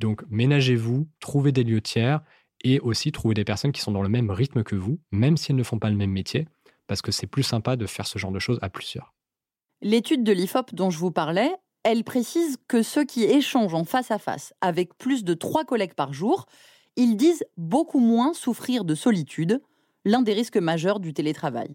Donc 0.00 0.24
ménagez-vous, 0.30 1.08
trouvez 1.20 1.52
des 1.52 1.62
lieux 1.62 1.80
tiers 1.80 2.22
et 2.64 2.80
aussi 2.80 3.12
trouvez 3.12 3.34
des 3.34 3.44
personnes 3.44 3.72
qui 3.72 3.80
sont 3.80 3.92
dans 3.92 4.02
le 4.02 4.08
même 4.08 4.32
rythme 4.32 4.64
que 4.64 4.74
vous, 4.74 5.00
même 5.12 5.36
si 5.36 5.52
elles 5.52 5.56
ne 5.56 5.62
font 5.62 5.78
pas 5.78 5.90
le 5.90 5.96
même 5.96 6.10
métier, 6.10 6.48
parce 6.88 7.02
que 7.02 7.12
c'est 7.12 7.28
plus 7.28 7.44
sympa 7.44 7.76
de 7.76 7.86
faire 7.86 8.06
ce 8.06 8.18
genre 8.18 8.32
de 8.32 8.40
choses 8.40 8.58
à 8.62 8.68
plusieurs. 8.68 9.14
L'étude 9.84 10.22
de 10.22 10.32
l'IFOP 10.32 10.72
dont 10.74 10.90
je 10.90 10.98
vous 10.98 11.10
parlais, 11.10 11.50
elle 11.82 12.04
précise 12.04 12.56
que 12.68 12.84
ceux 12.84 13.04
qui 13.04 13.24
échangent 13.24 13.74
en 13.74 13.82
face 13.82 14.12
à 14.12 14.18
face 14.18 14.54
avec 14.60 14.96
plus 14.96 15.24
de 15.24 15.34
trois 15.34 15.64
collègues 15.64 15.94
par 15.94 16.12
jour, 16.12 16.46
ils 16.94 17.16
disent 17.16 17.44
beaucoup 17.56 17.98
moins 17.98 18.32
souffrir 18.32 18.84
de 18.84 18.94
solitude, 18.94 19.60
l'un 20.04 20.22
des 20.22 20.34
risques 20.34 20.56
majeurs 20.56 21.00
du 21.00 21.12
télétravail. 21.12 21.74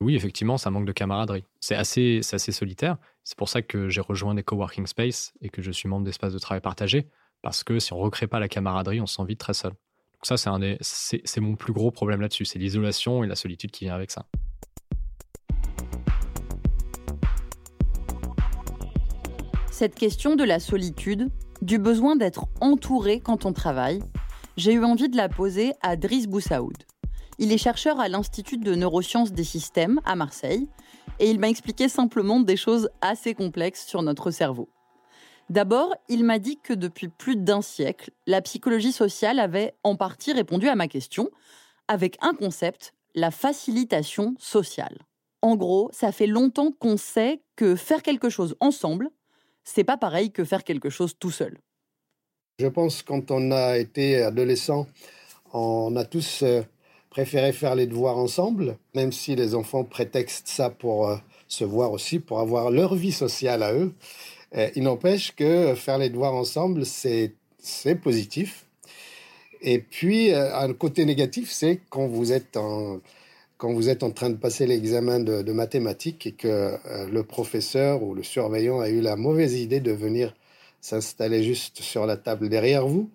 Oui, 0.00 0.16
effectivement, 0.16 0.56
ça 0.56 0.70
manque 0.70 0.86
de 0.86 0.92
camaraderie. 0.92 1.44
C'est 1.60 1.74
assez, 1.74 2.22
solitaire. 2.22 2.96
C'est 3.22 3.36
pour 3.36 3.50
ça 3.50 3.60
que 3.60 3.90
j'ai 3.90 4.00
rejoint 4.00 4.34
des 4.34 4.42
coworking 4.42 4.86
space 4.86 5.34
et 5.42 5.50
que 5.50 5.60
je 5.60 5.70
suis 5.70 5.90
membre 5.90 6.06
d'espaces 6.06 6.32
de 6.32 6.38
travail 6.38 6.62
partagés. 6.62 7.06
Parce 7.42 7.64
que 7.64 7.78
si 7.78 7.92
on 7.92 7.98
recrée 7.98 8.26
pas 8.26 8.40
la 8.40 8.48
camaraderie, 8.48 9.02
on 9.02 9.06
se 9.06 9.16
sent 9.16 9.24
vite 9.28 9.40
très 9.40 9.54
seul. 9.54 9.72
Donc 9.72 10.24
ça, 10.24 10.36
c'est, 10.80 11.40
mon 11.40 11.54
plus 11.56 11.74
gros 11.74 11.90
problème 11.90 12.22
là-dessus, 12.22 12.46
c'est 12.46 12.58
l'isolation 12.58 13.22
et 13.24 13.26
la 13.26 13.36
solitude 13.36 13.70
qui 13.70 13.84
vient 13.84 13.94
avec 13.94 14.10
ça. 14.10 14.24
Cette 19.82 19.96
question 19.96 20.36
de 20.36 20.44
la 20.44 20.60
solitude, 20.60 21.28
du 21.60 21.80
besoin 21.80 22.14
d'être 22.14 22.46
entouré 22.60 23.18
quand 23.18 23.46
on 23.46 23.52
travaille, 23.52 24.00
j'ai 24.56 24.74
eu 24.74 24.84
envie 24.84 25.08
de 25.08 25.16
la 25.16 25.28
poser 25.28 25.72
à 25.82 25.96
Driss 25.96 26.28
Boussaoud. 26.28 26.76
Il 27.40 27.50
est 27.50 27.58
chercheur 27.58 27.98
à 27.98 28.08
l'Institut 28.08 28.58
de 28.58 28.76
neurosciences 28.76 29.32
des 29.32 29.42
systèmes 29.42 30.00
à 30.04 30.14
Marseille 30.14 30.68
et 31.18 31.28
il 31.28 31.40
m'a 31.40 31.48
expliqué 31.48 31.88
simplement 31.88 32.38
des 32.38 32.56
choses 32.56 32.90
assez 33.00 33.34
complexes 33.34 33.84
sur 33.84 34.02
notre 34.02 34.30
cerveau. 34.30 34.68
D'abord, 35.50 35.92
il 36.08 36.22
m'a 36.22 36.38
dit 36.38 36.60
que 36.62 36.74
depuis 36.74 37.08
plus 37.08 37.34
d'un 37.34 37.60
siècle, 37.60 38.12
la 38.28 38.40
psychologie 38.40 38.92
sociale 38.92 39.40
avait 39.40 39.74
en 39.82 39.96
partie 39.96 40.32
répondu 40.32 40.68
à 40.68 40.76
ma 40.76 40.86
question 40.86 41.28
avec 41.88 42.18
un 42.20 42.34
concept, 42.34 42.94
la 43.16 43.32
facilitation 43.32 44.36
sociale. 44.38 44.98
En 45.44 45.56
gros, 45.56 45.90
ça 45.92 46.12
fait 46.12 46.28
longtemps 46.28 46.70
qu'on 46.70 46.96
sait 46.96 47.42
que 47.56 47.74
faire 47.74 48.04
quelque 48.04 48.28
chose 48.30 48.54
ensemble, 48.60 49.10
c'est 49.64 49.84
pas 49.84 49.96
pareil 49.96 50.30
que 50.30 50.44
faire 50.44 50.64
quelque 50.64 50.90
chose 50.90 51.14
tout 51.18 51.30
seul. 51.30 51.58
Je 52.58 52.66
pense 52.66 53.02
quand 53.02 53.30
on 53.30 53.50
a 53.50 53.78
été 53.78 54.22
adolescent, 54.22 54.86
on 55.52 55.96
a 55.96 56.04
tous 56.04 56.42
euh, 56.42 56.62
préféré 57.10 57.52
faire 57.52 57.74
les 57.74 57.86
devoirs 57.86 58.18
ensemble, 58.18 58.76
même 58.94 59.12
si 59.12 59.34
les 59.34 59.54
enfants 59.54 59.84
prétextent 59.84 60.48
ça 60.48 60.70
pour 60.70 61.08
euh, 61.08 61.16
se 61.48 61.64
voir 61.64 61.92
aussi, 61.92 62.18
pour 62.18 62.40
avoir 62.40 62.70
leur 62.70 62.94
vie 62.94 63.12
sociale 63.12 63.62
à 63.62 63.72
eux. 63.74 63.92
Euh, 64.54 64.70
il 64.76 64.82
n'empêche 64.82 65.34
que 65.34 65.74
faire 65.74 65.98
les 65.98 66.10
devoirs 66.10 66.34
ensemble, 66.34 66.84
c'est 66.86 67.34
positif. 68.02 68.66
Et 69.60 69.78
puis, 69.78 70.34
un 70.34 70.72
côté 70.72 71.04
négatif, 71.04 71.48
c'est 71.52 71.80
quand 71.88 72.08
vous 72.08 72.32
êtes 72.32 72.56
en, 72.56 72.98
quand 73.62 73.72
vous 73.72 73.88
êtes 73.88 74.02
en 74.02 74.10
train 74.10 74.28
de 74.28 74.34
passer 74.34 74.66
l'examen 74.66 75.20
de, 75.20 75.52
mathématiques 75.52 76.26
et 76.26 76.32
que 76.32 76.76
le 77.08 77.22
professeur 77.22 78.02
ou 78.02 78.12
le 78.12 78.24
surveillant 78.24 78.80
a 78.80 78.88
eu 78.88 79.00
la 79.00 79.14
mauvaise 79.14 79.54
idée 79.54 79.78
de 79.78 79.92
venir 79.92 80.34
s'installer 80.80 81.44
juste 81.44 81.80
sur 81.80 82.04
la 82.04 82.16
table 82.16 82.48
derrière 82.48 82.88
vous 82.88 83.08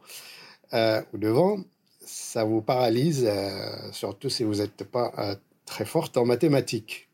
euh, 0.73 1.01
ou 1.11 1.17
devant, 1.17 1.57
ça 1.99 2.45
vous 2.45 2.61
paralyse, 2.61 3.25
euh, 3.27 3.91
surtout 3.91 4.29
si 4.29 4.45
vous 4.45 4.55
n'êtes 4.55 4.85
pas 4.85 5.11
euh, 5.17 5.35
très 5.65 5.83
forte 5.83 6.15
en 6.15 6.23
mathématiques. 6.23 7.09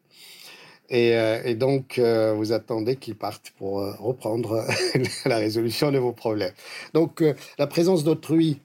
Et, 0.89 1.55
donc, 1.55 1.99
vous 1.99 2.51
attendez 2.51 2.97
qu'il 2.97 3.15
parte 3.15 3.51
pour 3.57 3.77
reprendre 3.97 4.63
la 5.25 5.37
résolution 5.37 5.91
de 5.91 5.97
vos 5.97 6.11
problèmes. 6.11 6.53
Donc, 6.93 7.23
la 7.57 7.65
présence 7.65 8.03
d'autrui 8.03 8.61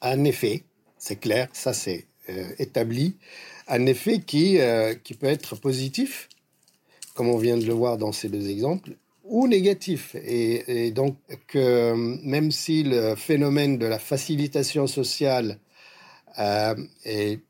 a 0.00 0.10
un 0.10 0.22
effet, 0.22 0.62
c'est 0.96 1.16
clair, 1.16 1.48
ça 1.52 1.72
c'est 1.72 2.06
établi, 2.60 3.16
un 3.70 3.86
effet 3.86 4.20
qui, 4.20 4.58
qui 5.04 5.14
peut 5.14 5.26
être 5.26 5.56
positif, 5.56 6.28
comme 7.14 7.28
on 7.28 7.38
vient 7.38 7.56
de 7.56 7.64
le 7.64 7.72
voir 7.72 7.96
dans 7.96 8.12
ces 8.12 8.28
deux 8.28 8.48
exemples, 8.48 8.96
ou 9.30 9.46
négatif. 9.46 10.16
Et, 10.16 10.90
donc, 10.90 11.16
que 11.46 11.94
même 12.24 12.50
si 12.50 12.82
le 12.82 13.14
phénomène 13.14 13.78
de 13.78 13.86
la 13.86 13.98
facilitation 13.98 14.86
sociale 14.86 15.58
euh, 16.38 16.74
est 17.04 17.40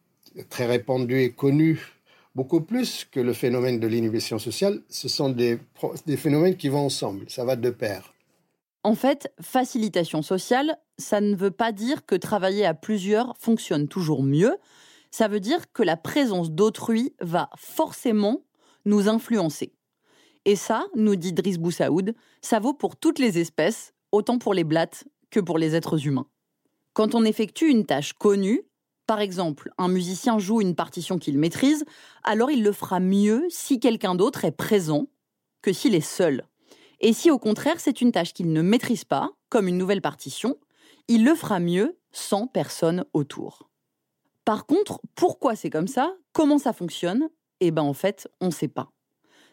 très 0.51 0.67
répandu 0.67 1.21
et 1.21 1.31
connu 1.33 1.81
beaucoup 2.35 2.61
plus 2.61 3.07
que 3.11 3.19
le 3.19 3.33
phénomène 3.33 3.81
de 3.81 3.87
l'inhibition 3.87 4.39
sociale, 4.39 4.83
ce 4.89 5.09
sont 5.09 5.31
des, 5.31 5.59
des 6.07 6.17
phénomènes 6.17 6.57
qui 6.57 6.69
vont 6.69 6.85
ensemble, 6.85 7.25
ça 7.29 7.45
va 7.45 7.57
de 7.57 7.71
pair. 7.71 8.15
En 8.85 8.95
fait, 8.95 9.33
facilitation 9.41 10.23
sociale, 10.23 10.79
ça 10.97 11.21
ne 11.21 11.35
veut 11.35 11.51
pas 11.51 11.73
dire 11.73 12.07
que 12.07 12.15
travailler 12.15 12.65
à 12.65 12.73
plusieurs 12.73 13.37
fonctionne 13.39 13.89
toujours 13.89 14.23
mieux, 14.23 14.57
ça 15.11 15.29
veut 15.29 15.41
dire 15.41 15.73
que 15.73 15.83
la 15.83 15.97
présence 15.97 16.51
d'autrui 16.51 17.15
va 17.21 17.51
forcément 17.57 18.45
nous 18.85 19.09
influencer. 19.09 19.73
Et 20.45 20.57
ça, 20.57 20.87
nous 20.95 21.17
dit 21.17 21.33
Driss 21.33 21.59
Boussaoud, 21.59 22.15
ça 22.41 22.61
vaut 22.61 22.73
pour 22.73 22.97
toutes 22.97 23.19
les 23.19 23.39
espèces, 23.39 23.93
autant 24.13 24.39
pour 24.39 24.55
les 24.55 24.65
blattes 24.65 25.05
que 25.31 25.41
pour 25.41 25.59
les 25.59 25.75
êtres 25.75 26.07
humains. 26.07 26.27
Quand 26.93 27.15
on 27.15 27.25
effectue 27.25 27.69
une 27.69 27.85
tâche 27.85 28.15
connue, 28.15 28.63
par 29.07 29.21
exemple, 29.21 29.73
un 29.77 29.89
musicien 29.89 30.39
joue 30.39 30.61
une 30.61 30.75
partition 30.75 31.19
qu'il 31.19 31.39
maîtrise, 31.39 31.85
alors 32.25 32.51
il 32.51 32.63
le 32.63 32.73
fera 32.73 33.01
mieux 33.01 33.45
si 33.49 33.81
quelqu'un 33.81 34.15
d'autre 34.15 34.45
est 34.45 34.53
présent 34.53 35.09
que 35.63 35.73
s'il 35.73 35.95
est 35.95 36.01
seul. 36.01 36.47
Et 37.01 37.13
si 37.13 37.31
au 37.31 37.39
contraire 37.39 37.81
c'est 37.81 38.01
une 38.01 38.13
tâche 38.13 38.33
qu'il 38.33 38.53
ne 38.53 38.63
maîtrise 38.63 39.05
pas, 39.05 39.31
comme 39.49 39.69
une 39.69 39.79
nouvelle 39.79 40.03
partition, 40.03 40.57
il 41.09 41.25
le 41.25 41.35
fera 41.35 41.59
mieux 41.61 41.99
sans 42.13 42.47
personne 42.47 43.05
autour. 43.13 43.70
Par 44.51 44.67
contre, 44.67 45.01
pourquoi 45.15 45.55
c'est 45.55 45.71
comme 45.71 45.87
ça 45.87 46.13
Comment 46.33 46.59
ça 46.59 46.73
fonctionne 46.73 47.29
Eh 47.61 47.71
ben 47.71 47.83
en 47.83 47.93
fait, 47.93 48.27
on 48.41 48.47
ne 48.47 48.51
sait 48.51 48.67
pas. 48.67 48.91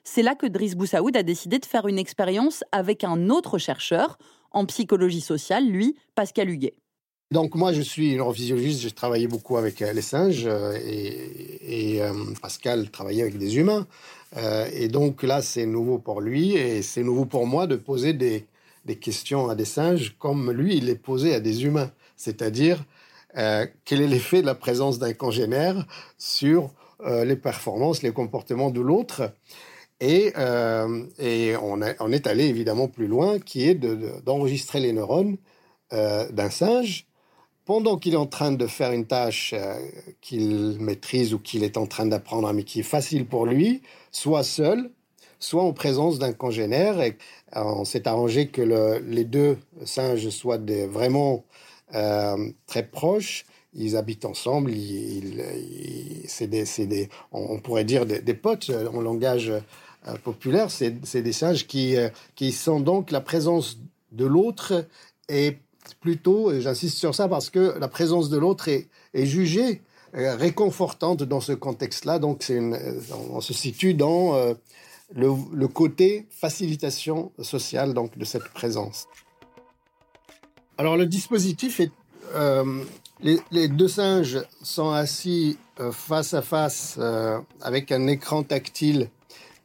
C'est 0.04 0.24
là 0.24 0.34
que 0.34 0.48
Driss 0.48 0.74
Boussaoud 0.74 1.16
a 1.16 1.22
décidé 1.22 1.60
de 1.60 1.68
faire 1.68 1.88
une 1.88 2.00
expérience 2.00 2.64
avec 2.72 3.04
un 3.04 3.30
autre 3.30 3.60
chercheur 3.60 4.18
en 4.50 4.66
psychologie 4.66 5.22
sociale, 5.22 5.70
lui, 5.70 5.96
Pascal 6.16 6.50
Huguet. 6.50 6.74
Donc 7.30 7.54
moi, 7.54 7.74
je 7.74 7.84
suis 7.84 8.16
neurophysiologiste, 8.16 8.82
j'ai 8.82 8.90
travaillé 8.90 9.28
beaucoup 9.28 9.58
avec 9.58 9.84
euh, 9.84 9.94
les 9.94 10.02
singes 10.02 10.48
euh, 10.48 10.76
et, 10.82 12.02
euh, 12.02 12.14
Pascal 12.42 12.90
travaillait 12.90 13.22
avec 13.22 13.38
des 13.38 13.58
humains. 13.58 13.86
et 14.74 14.88
donc 14.88 15.22
là, 15.22 15.44
c'est 15.44 15.68
nouveau 15.68 16.00
pour 16.00 16.22
lui 16.22 16.54
et 16.54 16.82
c'est 16.82 17.04
nouveau 17.04 17.26
pour 17.26 17.46
moi 17.46 17.68
de 17.68 17.76
poser 17.76 18.14
des, 18.14 18.48
questions 19.00 19.48
à 19.48 19.54
des 19.54 19.66
singes 19.66 20.16
comme 20.18 20.52
lui, 20.52 20.78
il 20.78 20.86
les 20.86 20.96
posait 20.96 21.36
à 21.36 21.40
des 21.40 21.66
humains. 21.66 21.92
C'est-à-dire, 22.16 22.84
quel 23.86 24.02
est 24.02 24.08
l'effet 24.08 24.42
de 24.42 24.48
la 24.48 24.56
présence 24.56 25.00
d'un 25.00 25.14
congénère 25.14 25.86
sur 26.18 26.72
les 27.06 27.36
performances, 27.36 28.02
les 28.02 28.12
comportements 28.12 28.72
de 28.72 28.82
l'autre? 28.82 29.32
Et, 30.00 30.32
euh, 30.38 31.06
on, 31.62 32.12
est 32.12 32.28
allé 32.28 32.46
évidemment 32.46 32.88
plus 32.88 33.08
loin, 33.08 33.40
qui 33.40 33.68
est 33.68 33.76
d'enregistrer 33.76 34.80
les 34.80 34.94
neurones 34.94 35.38
euh, 35.94 36.30
d'un 36.32 36.50
singe 36.50 37.08
pendant 37.66 37.98
qu'il 37.98 38.14
est 38.14 38.18
en 38.18 38.28
train 38.28 38.52
de 38.52 38.68
faire 38.68 38.92
une 38.92 39.08
tâche 39.08 39.54
euh, 39.58 39.76
qu'il 40.22 40.78
maîtrise 40.80 41.34
ou 41.34 41.40
qu'il 41.40 41.64
est 41.64 41.78
en 41.78 41.86
train 41.86 42.06
d'apprendre, 42.06 42.52
mais 42.54 42.64
qui 42.64 42.82
est 42.82 42.84
facile 42.84 43.26
pour 43.26 43.46
lui, 43.46 43.82
soit 44.12 44.44
seul, 44.44 44.92
soit 45.40 45.64
en 45.64 45.74
présence 45.74 46.20
d'un 46.20 46.32
congénère. 46.32 47.02
Et 47.02 47.18
on 47.54 47.84
s'est 47.84 48.08
arrangé 48.08 48.48
que 48.48 48.62
le, 48.62 49.00
les 49.00 49.26
deux 49.26 49.58
singes 49.84 50.30
soient 50.30 50.60
des, 50.60 50.86
vraiment 50.86 51.44
très 51.92 52.84
proches 52.92 53.46
ils 53.78 53.96
habitent 53.96 54.26
ensemble, 54.26 54.72
ils, 54.72 55.44
c'est 56.28 56.48
des, 56.48 56.66
des, 56.86 57.10
on 57.32 57.60
pourrait 57.60 57.86
dire 57.86 58.06
des, 58.06 58.34
potes 58.34 58.72
en 58.94 59.02
langage 59.02 59.50
euh, 59.50 60.16
populaire, 60.24 60.72
c'est 60.72 61.22
des 61.22 61.34
singes 61.34 61.68
qui, 61.68 61.96
euh, 61.96 62.10
qui 62.36 62.52
sentent 62.52 62.84
donc 62.84 63.12
la 63.12 63.22
présence 63.22 63.78
de 64.12 64.26
l'autre 64.26 64.86
et 65.30 65.58
plutôt, 66.02 66.60
j'insiste 66.60 66.98
sur 66.98 67.16
ça 67.16 67.28
parce 67.28 67.50
que 67.50 67.78
la 67.80 67.88
présence 67.88 68.30
de 68.30 68.38
l'autre 68.38 68.68
est, 68.68 68.88
est, 69.14 69.26
jugée 69.26 69.82
euh, 70.16 70.36
réconfortante 70.36 71.24
dans 71.24 71.42
ce 71.42 71.54
contexte-là. 71.54 72.20
Donc, 72.20 72.44
on 73.32 73.42
se 73.42 73.54
situe 73.54 73.94
dans 73.94 74.36
le, 75.16 75.34
le, 75.54 75.68
côté 75.68 76.26
facilitation 76.30 77.32
sociale 77.42 77.94
donc 77.94 78.18
de 78.18 78.26
cette 78.26 78.48
présence. 78.54 79.08
Alors, 80.78 80.98
le 80.98 81.06
dispositif 81.06 81.80
est 81.80 81.92
les, 83.22 83.40
les, 83.52 83.68
deux 83.68 83.88
singes 83.88 84.44
sont 84.62 84.92
assis 84.92 85.58
face 85.92 86.34
à 86.34 86.42
face 86.42 87.00
avec 87.62 87.92
un 87.92 88.06
écran 88.08 88.44
tactile 88.44 89.10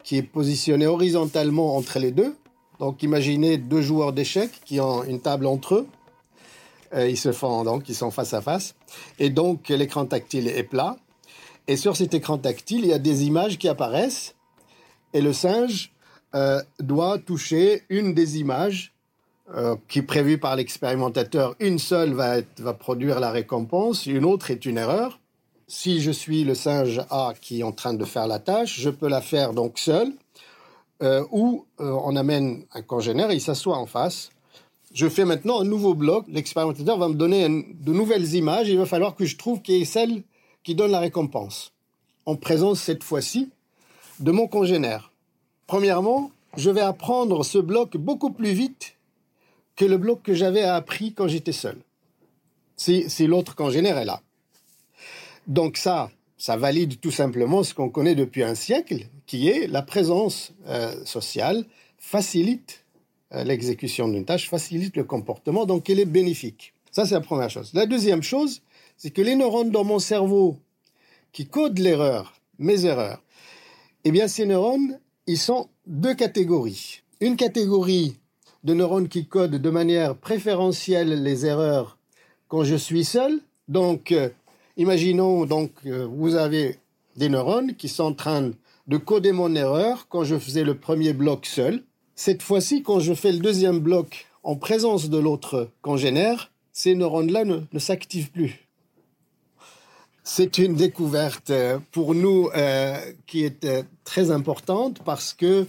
qui 0.03 0.17
est 0.17 0.23
positionné 0.23 0.87
horizontalement 0.87 1.77
entre 1.77 1.99
les 1.99 2.13
deux. 2.13 2.35
Donc 2.79 3.03
imaginez 3.03 3.59
deux 3.59 3.83
joueurs 3.83 4.13
d'échecs 4.13 4.61
qui 4.65 4.81
ont 4.81 5.05
une 5.05 5.21
table 5.21 5.47
entre 5.47 5.77
eux. 5.77 5.87
Euh, 6.95 7.09
ils 7.09 7.17
se 7.17 7.33
font 7.33 7.65
donc, 7.65 7.89
ils 7.89 7.95
sont 7.95 8.11
face 8.11 8.35
à 8.35 8.43
face. 8.43 8.75
Et 9.19 9.31
donc 9.31 9.69
l'écran 9.69 10.05
tactile 10.05 10.49
est 10.49 10.65
plat. 10.65 10.97
Et 11.69 11.77
sur 11.77 11.97
cet 11.97 12.13
écran 12.13 12.39
tactile, 12.39 12.81
il 12.81 12.89
y 12.89 12.93
a 12.93 12.99
des 12.99 13.25
images 13.25 13.59
qui 13.59 13.69
apparaissent. 13.69 14.35
Et 15.15 15.21
le 15.21 15.33
singe 15.33 15.93
euh, 16.35 16.61
doit 16.81 17.19
toucher 17.19 17.83
une 17.89 18.15
des 18.15 18.39
images 18.39 18.92
euh, 19.55 19.77
qui 19.89 20.01
est 20.01 20.03
prévue 20.03 20.39
par 20.39 20.57
l'expérimentateur. 20.57 21.55
Une 21.61 21.79
seule 21.79 22.13
va, 22.13 22.43
produire 22.75 23.21
la 23.21 23.31
récompense, 23.31 24.07
une 24.07 24.25
autre 24.25 24.51
est 24.51 24.65
une 24.67 24.79
erreur 24.79 25.19
si 25.73 26.03
je 26.03 26.11
suis 26.11 26.45
le 26.45 26.55
singe 26.55 27.01
A 27.09 27.33
qui 27.41 27.61
est 27.61 27.63
en 27.63 27.73
train 27.73 27.95
de 27.95 28.05
faire 28.05 28.27
la 28.27 28.39
tâche, 28.39 28.79
je 28.79 28.91
peux 28.91 29.09
la 29.09 29.23
faire 29.23 29.55
donc 29.55 29.79
seul, 29.79 30.13
euh, 31.03 31.25
ou 31.31 31.65
euh, 31.81 31.99
on 32.05 32.15
amène 32.15 32.67
un 32.75 32.83
congénère, 32.83 33.33
il 33.33 33.41
s'assoit 33.41 33.79
en 33.79 33.87
face. 33.87 34.31
Je 34.93 35.09
fais 35.09 35.25
maintenant 35.25 35.61
un 35.61 35.65
nouveau 35.65 35.95
bloc. 35.95 36.27
L'expérimentateur 36.29 36.99
va 36.99 37.09
me 37.09 37.15
donner 37.15 37.49
de 37.49 37.93
nouvelles 37.93 38.35
images. 38.35 38.69
Il 38.69 38.77
va 38.77 38.85
falloir 38.85 39.17
que 39.17 39.25
je 39.25 39.39
trouve 39.39 39.63
qui 39.63 39.81
est 39.81 39.85
celle 39.87 40.23
qui 40.63 40.75
donne 40.75 40.91
la 40.91 41.01
récompense. 41.01 41.73
En 42.27 42.37
présence 42.37 42.81
cette 42.81 43.03
fois-ci 43.03 43.51
de 44.21 44.31
mon 44.31 44.47
congénère. 44.47 45.11
Premièrement, 45.67 46.31
je 46.59 46.69
vais 46.69 46.83
apprendre 46.83 47.43
ce 47.45 47.57
bloc 47.57 47.97
beaucoup 47.97 48.31
plus 48.31 48.53
vite 48.53 48.92
que 49.77 49.85
le 49.85 49.97
bloc 49.97 50.23
que 50.23 50.35
j'avais 50.35 50.63
appris 50.63 51.13
quand 51.13 51.29
j'étais 51.29 51.53
seul. 51.53 51.77
Si, 52.77 53.07
l'autre 53.27 53.55
congénère 53.55 53.99
est 53.99 54.05
là. 54.05 54.23
Donc 55.47 55.77
ça, 55.77 56.11
ça 56.37 56.57
valide 56.57 56.99
tout 57.01 57.11
simplement 57.11 57.63
ce 57.63 57.75
qu'on 57.75 57.89
connaît 57.89 58.15
depuis 58.15 58.43
un 58.43 58.55
siècle, 58.55 59.07
qui 59.27 59.49
est 59.49 59.67
la 59.67 59.83
présence 59.83 60.53
euh, 60.67 61.05
sociale 61.05 61.65
facilite 61.99 62.85
euh, 63.35 63.45
l'exécution 63.45 64.09
d'une 64.09 64.25
tâche, 64.25 64.49
facilite 64.49 64.97
le 64.97 65.05
comportement, 65.05 65.65
donc 65.65 65.89
elle 65.89 66.01
est 66.01 66.05
bénéfique. 66.05 66.75
Ça, 66.91 67.07
c'est 67.07 67.15
la 67.15 67.21
première 67.21 67.49
chose. 67.49 67.71
La 67.73 67.87
deuxième 67.87 68.23
chose, 68.23 68.63
c'est 68.97 69.11
que 69.11 69.23
les 69.23 69.37
neurones 69.37 69.71
dans 69.71 69.85
mon 69.85 69.99
cerveau 69.99 70.59
qui 71.33 71.47
codent 71.47 71.79
l'erreur, 71.79 72.35
mes 72.59 72.85
erreurs, 72.85 73.23
eh 74.05 74.11
bien, 74.11 74.29
ces 74.29 74.45
neurones, 74.45 74.99
ils 75.27 75.39
sont 75.39 75.69
deux 75.87 76.15
catégories. 76.15 77.03
Une 77.21 77.37
catégorie 77.37 78.17
de 78.65 78.75
neurones 78.75 79.09
qui 79.09 79.27
codent 79.27 79.57
de 79.57 79.71
manière 79.71 80.17
préférentielle 80.17 81.23
les 81.23 81.47
erreurs 81.47 81.99
quand 82.49 82.65
je 82.65 82.77
suis 82.77 83.05
seul. 83.05 83.41
Donc, 83.69 84.13
euh, 84.13 84.29
imaginons 84.77 85.47
donc 85.47 85.73
euh, 85.87 86.07
vous 86.07 86.37
avez 86.37 86.79
des 87.17 87.29
neurones 87.29 87.75
qui 87.75 87.89
sont 87.89 88.05
en 88.05 88.15
train 88.15 88.53
de 88.87 88.97
coder 88.97 89.33
mon 89.33 89.55
erreur 89.55 90.07
quand 90.09 90.25
je 90.25 90.39
faisais 90.39 90.65
le 90.65 90.77
premier 90.77 91.13
bloc 91.13 91.47
seul. 91.47 91.83
Cette 92.15 92.43
fois-ci, 92.43 92.83
quand 92.83 93.01
je 93.01 93.15
fais 93.15 93.33
le 93.33 93.39
deuxième 93.39 93.79
bloc 93.79 94.27
en 94.43 94.57
présence 94.57 95.09
de 95.09 95.19
l'autre 95.19 95.71
congénère, 95.83 96.51
ces 96.73 96.95
neurones-là 96.95 97.45
ne, 97.45 97.79
s'activent 97.79 98.31
plus. 98.31 98.69
C'est 100.25 100.59
une 100.59 100.75
découverte 100.75 101.51
euh, 101.51 101.79
pour 101.91 102.15
nous 102.15 102.49
qui 103.27 103.45
est 103.45 103.67
très 104.05 104.31
importante 104.31 105.01
parce 105.05 105.35
que 105.35 105.67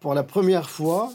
pour 0.00 0.14
la 0.14 0.24
première 0.24 0.68
fois, 0.68 1.12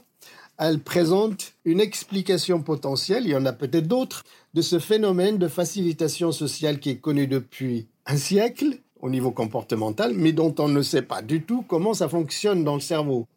elle 0.58 0.80
présente 0.80 1.54
une 1.66 1.80
explication 1.80 2.62
potentielle, 2.62 3.24
il 3.26 3.32
y 3.32 3.36
en 3.36 3.46
a 3.46 3.54
peut-être 3.54 3.88
d'autres, 3.88 4.24
de 4.54 4.62
ce 4.62 4.80
phénomène 4.80 5.38
de 5.38 5.48
facilitation 5.48 6.32
sociale 6.32 6.80
qui 6.80 6.90
est 6.90 6.98
connu 6.98 7.28
depuis 7.28 7.88
un 8.06 8.18
siècle 8.18 8.80
au 9.00 9.10
niveau 9.10 9.32
comportemental, 9.32 10.14
mais 10.14 10.32
dont 10.32 10.56
on 10.58 10.68
ne 10.68 10.82
sait 10.82 11.04
pas 11.04 11.22
du 11.22 11.44
tout 11.44 11.64
comment 11.68 11.94
ça 11.94 12.10
fonctionne 12.10 12.64
dans 12.64 12.76
le 12.76 12.82
cerveau. 12.82 13.28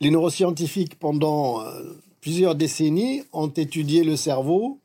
Les 0.00 0.10
neuroscientifiques, 0.10 0.98
pendant 0.98 1.64
plusieurs 2.20 2.54
décennies, 2.54 3.22
ont 3.32 3.48
étudié 3.48 4.04
le 4.04 4.16
cerveau 4.16 4.78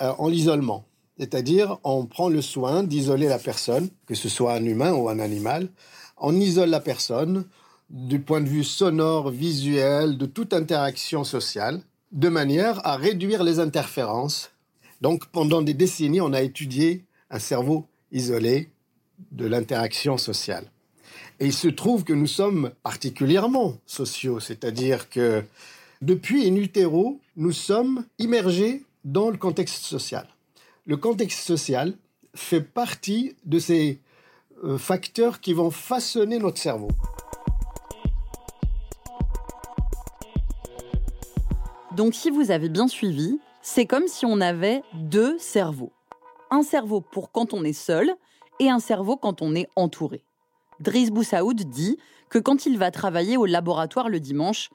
en 0.00 0.28
l'isolement. 0.28 0.86
C'est-à-dire, 1.18 1.78
on 1.84 2.06
prend 2.06 2.28
le 2.28 2.42
soin 2.42 2.82
d'isoler 2.82 3.28
la 3.28 3.38
personne, 3.38 3.88
que 4.06 4.14
ce 4.14 4.28
soit 4.28 4.54
un 4.54 4.64
humain 4.64 4.92
ou 4.92 5.08
un 5.08 5.18
animal. 5.18 5.68
On 6.16 6.34
isole 6.34 6.70
la 6.70 6.80
personne 6.80 7.44
du 7.90 8.20
point 8.20 8.40
de 8.40 8.48
vue 8.48 8.64
sonore, 8.64 9.30
visuel, 9.30 10.18
de 10.18 10.26
toute 10.26 10.52
interaction 10.52 11.24
sociale, 11.24 11.82
de 12.12 12.28
manière 12.28 12.84
à 12.86 12.96
réduire 12.96 13.42
les 13.44 13.60
interférences. 13.60 14.50
Donc, 15.00 15.26
pendant 15.26 15.62
des 15.62 15.74
décennies, 15.74 16.20
on 16.20 16.32
a 16.32 16.42
étudié 16.42 17.04
un 17.30 17.38
cerveau 17.38 17.86
isolé 18.12 18.70
de 19.32 19.46
l'interaction 19.46 20.18
sociale. 20.18 20.70
Et 21.40 21.46
il 21.46 21.52
se 21.52 21.68
trouve 21.68 22.04
que 22.04 22.12
nous 22.12 22.26
sommes 22.26 22.70
particulièrement 22.82 23.78
sociaux, 23.86 24.40
c'est-à-dire 24.40 25.10
que 25.10 25.44
depuis 26.00 26.46
in 26.48 26.54
utero, 26.56 27.20
nous 27.36 27.52
sommes 27.52 28.04
immergés 28.18 28.84
dans 29.04 29.30
le 29.30 29.36
contexte 29.36 29.84
social 29.84 30.26
le 30.86 30.96
contexte 30.96 31.40
social 31.40 31.94
fait 32.34 32.60
partie 32.60 33.36
de 33.44 33.58
ces 33.58 34.00
euh, 34.64 34.78
facteurs 34.78 35.40
qui 35.40 35.52
vont 35.52 35.70
façonner 35.70 36.38
notre 36.38 36.58
cerveau. 36.58 36.88
Donc 41.94 42.14
si 42.14 42.30
vous 42.30 42.50
avez 42.50 42.68
bien 42.68 42.88
suivi, 42.88 43.38
c'est 43.62 43.86
comme 43.86 44.08
si 44.08 44.26
on 44.26 44.40
avait 44.40 44.82
deux 44.94 45.38
cerveaux. 45.38 45.92
Un 46.50 46.62
cerveau 46.62 47.00
pour 47.00 47.30
quand 47.30 47.54
on 47.54 47.62
est 47.62 47.72
seul 47.72 48.12
et 48.58 48.68
un 48.68 48.80
cerveau 48.80 49.16
quand 49.16 49.42
on 49.42 49.54
est 49.54 49.68
entouré. 49.76 50.24
Driss 50.80 51.10
Boussaoud 51.10 51.62
dit 51.70 51.96
que 52.30 52.40
quand 52.40 52.66
il 52.66 52.78
va 52.78 52.90
travailler 52.90 53.36
au 53.36 53.46
laboratoire 53.46 54.08
le 54.08 54.18
dimanche, 54.18 54.70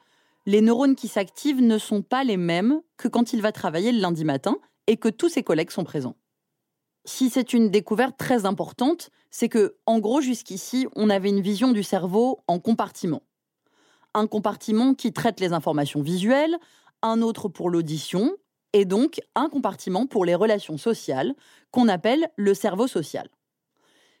les 0.46 0.62
neurones 0.62 0.96
qui 0.96 1.08
s'activent 1.08 1.60
ne 1.60 1.76
sont 1.76 2.00
pas 2.00 2.24
les 2.24 2.38
mêmes 2.38 2.80
que 2.96 3.06
quand 3.06 3.34
il 3.34 3.42
va 3.42 3.52
travailler 3.52 3.92
le 3.92 4.00
lundi 4.00 4.24
matin 4.24 4.56
et 4.86 4.96
que 4.96 5.10
tous 5.10 5.28
ses 5.28 5.42
collègues 5.42 5.70
sont 5.70 5.84
présents. 5.84 6.16
Si 7.04 7.28
c'est 7.28 7.52
une 7.52 7.70
découverte 7.70 8.16
très 8.16 8.46
importante, 8.46 9.10
c'est 9.30 9.48
que, 9.48 9.76
en 9.84 9.98
gros, 9.98 10.22
jusqu'ici, 10.22 10.86
on 10.96 11.10
avait 11.10 11.28
une 11.28 11.40
vision 11.40 11.72
du 11.72 11.82
cerveau 11.82 12.40
en 12.46 12.58
compartiments. 12.58 13.22
Un 14.14 14.26
compartiment 14.26 14.94
qui 14.94 15.12
traite 15.12 15.40
les 15.40 15.52
informations 15.52 16.02
visuelles, 16.02 16.58
un 17.02 17.22
autre 17.22 17.48
pour 17.48 17.70
l'audition, 17.70 18.36
et 18.72 18.84
donc 18.84 19.20
un 19.34 19.48
compartiment 19.48 20.06
pour 20.06 20.24
les 20.24 20.34
relations 20.34 20.78
sociales, 20.78 21.34
qu'on 21.70 21.88
appelle 21.88 22.30
le 22.36 22.54
cerveau 22.54 22.86
social. 22.86 23.28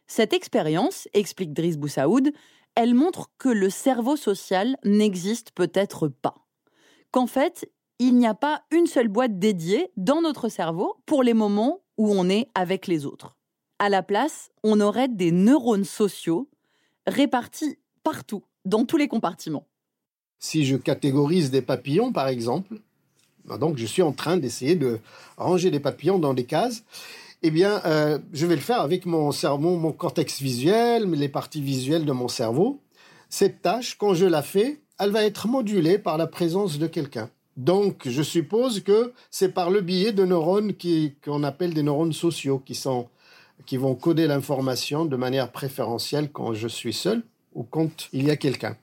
Cette 0.06 0.32
expérience, 0.32 1.08
explique 1.14 1.52
Driss 1.52 1.78
Boussaoud, 1.78 2.32
elle 2.74 2.94
montre 2.94 3.30
que 3.38 3.48
le 3.48 3.70
cerveau 3.70 4.16
social 4.16 4.76
n'existe 4.84 5.52
peut-être 5.52 6.08
pas. 6.08 6.46
Qu'en 7.10 7.26
fait, 7.26 7.70
il 7.98 8.16
n'y 8.16 8.26
a 8.26 8.34
pas 8.34 8.62
une 8.70 8.86
seule 8.86 9.08
boîte 9.08 9.38
dédiée 9.38 9.90
dans 9.96 10.22
notre 10.22 10.48
cerveau 10.48 10.96
pour 11.06 11.22
les 11.22 11.34
moments 11.34 11.82
où 11.98 12.12
on 12.12 12.28
est 12.28 12.48
avec 12.54 12.86
les 12.86 13.04
autres. 13.04 13.36
À 13.78 13.88
la 13.88 14.02
place, 14.02 14.50
on 14.62 14.80
aurait 14.80 15.08
des 15.08 15.32
neurones 15.32 15.84
sociaux 15.84 16.48
répartis 17.06 17.78
partout, 18.02 18.44
dans 18.64 18.84
tous 18.84 18.96
les 18.96 19.08
compartiments. 19.08 19.66
Si 20.40 20.64
je 20.64 20.76
catégorise 20.76 21.50
des 21.50 21.62
papillons, 21.62 22.12
par 22.12 22.28
exemple, 22.28 22.74
ben 23.44 23.58
donc 23.58 23.76
je 23.76 23.86
suis 23.86 24.02
en 24.02 24.12
train 24.12 24.36
d'essayer 24.36 24.74
de 24.74 24.98
ranger 25.36 25.70
des 25.70 25.80
papillons 25.80 26.18
dans 26.18 26.34
des 26.34 26.44
cases, 26.44 26.82
eh 27.42 27.50
bien, 27.50 27.80
euh, 27.86 28.18
je 28.32 28.46
vais 28.46 28.54
le 28.54 28.60
faire 28.60 28.80
avec 28.80 29.06
mon 29.06 29.32
cerveau, 29.32 29.76
mon 29.76 29.92
cortex 29.92 30.42
visuel, 30.42 31.10
les 31.10 31.28
parties 31.28 31.62
visuelles 31.62 32.04
de 32.04 32.12
mon 32.12 32.28
cerveau. 32.28 32.80
Cette 33.30 33.62
tâche, 33.62 33.96
quand 33.96 34.14
je 34.14 34.26
la 34.26 34.42
fais, 34.42 34.80
elle 34.98 35.10
va 35.10 35.24
être 35.24 35.46
modulée 35.46 35.98
par 35.98 36.18
la 36.18 36.26
présence 36.26 36.78
de 36.78 36.86
quelqu'un. 36.86 37.30
Donc, 37.56 38.02
je 38.06 38.22
suppose 38.22 38.80
que 38.80 39.12
c'est 39.30 39.52
par 39.52 39.70
le 39.70 39.80
biais 39.80 40.12
de 40.12 40.24
neurones 40.24 40.72
qu'on 41.24 41.42
appelle 41.42 41.74
des 41.74 41.82
neurones 41.82 42.12
sociaux 42.12 42.58
qui, 42.58 42.74
sont, 42.74 43.08
qui 43.66 43.76
vont 43.76 43.94
coder 43.94 44.26
l'information 44.26 45.04
de 45.04 45.16
manière 45.16 45.50
préférentielle 45.50 46.30
quand 46.30 46.52
je 46.52 46.68
suis 46.68 46.92
seul 46.92 47.22
ou 47.54 47.62
quand 47.62 48.08
il 48.12 48.26
y 48.26 48.30
a 48.30 48.36
quelqu'un. 48.36 48.76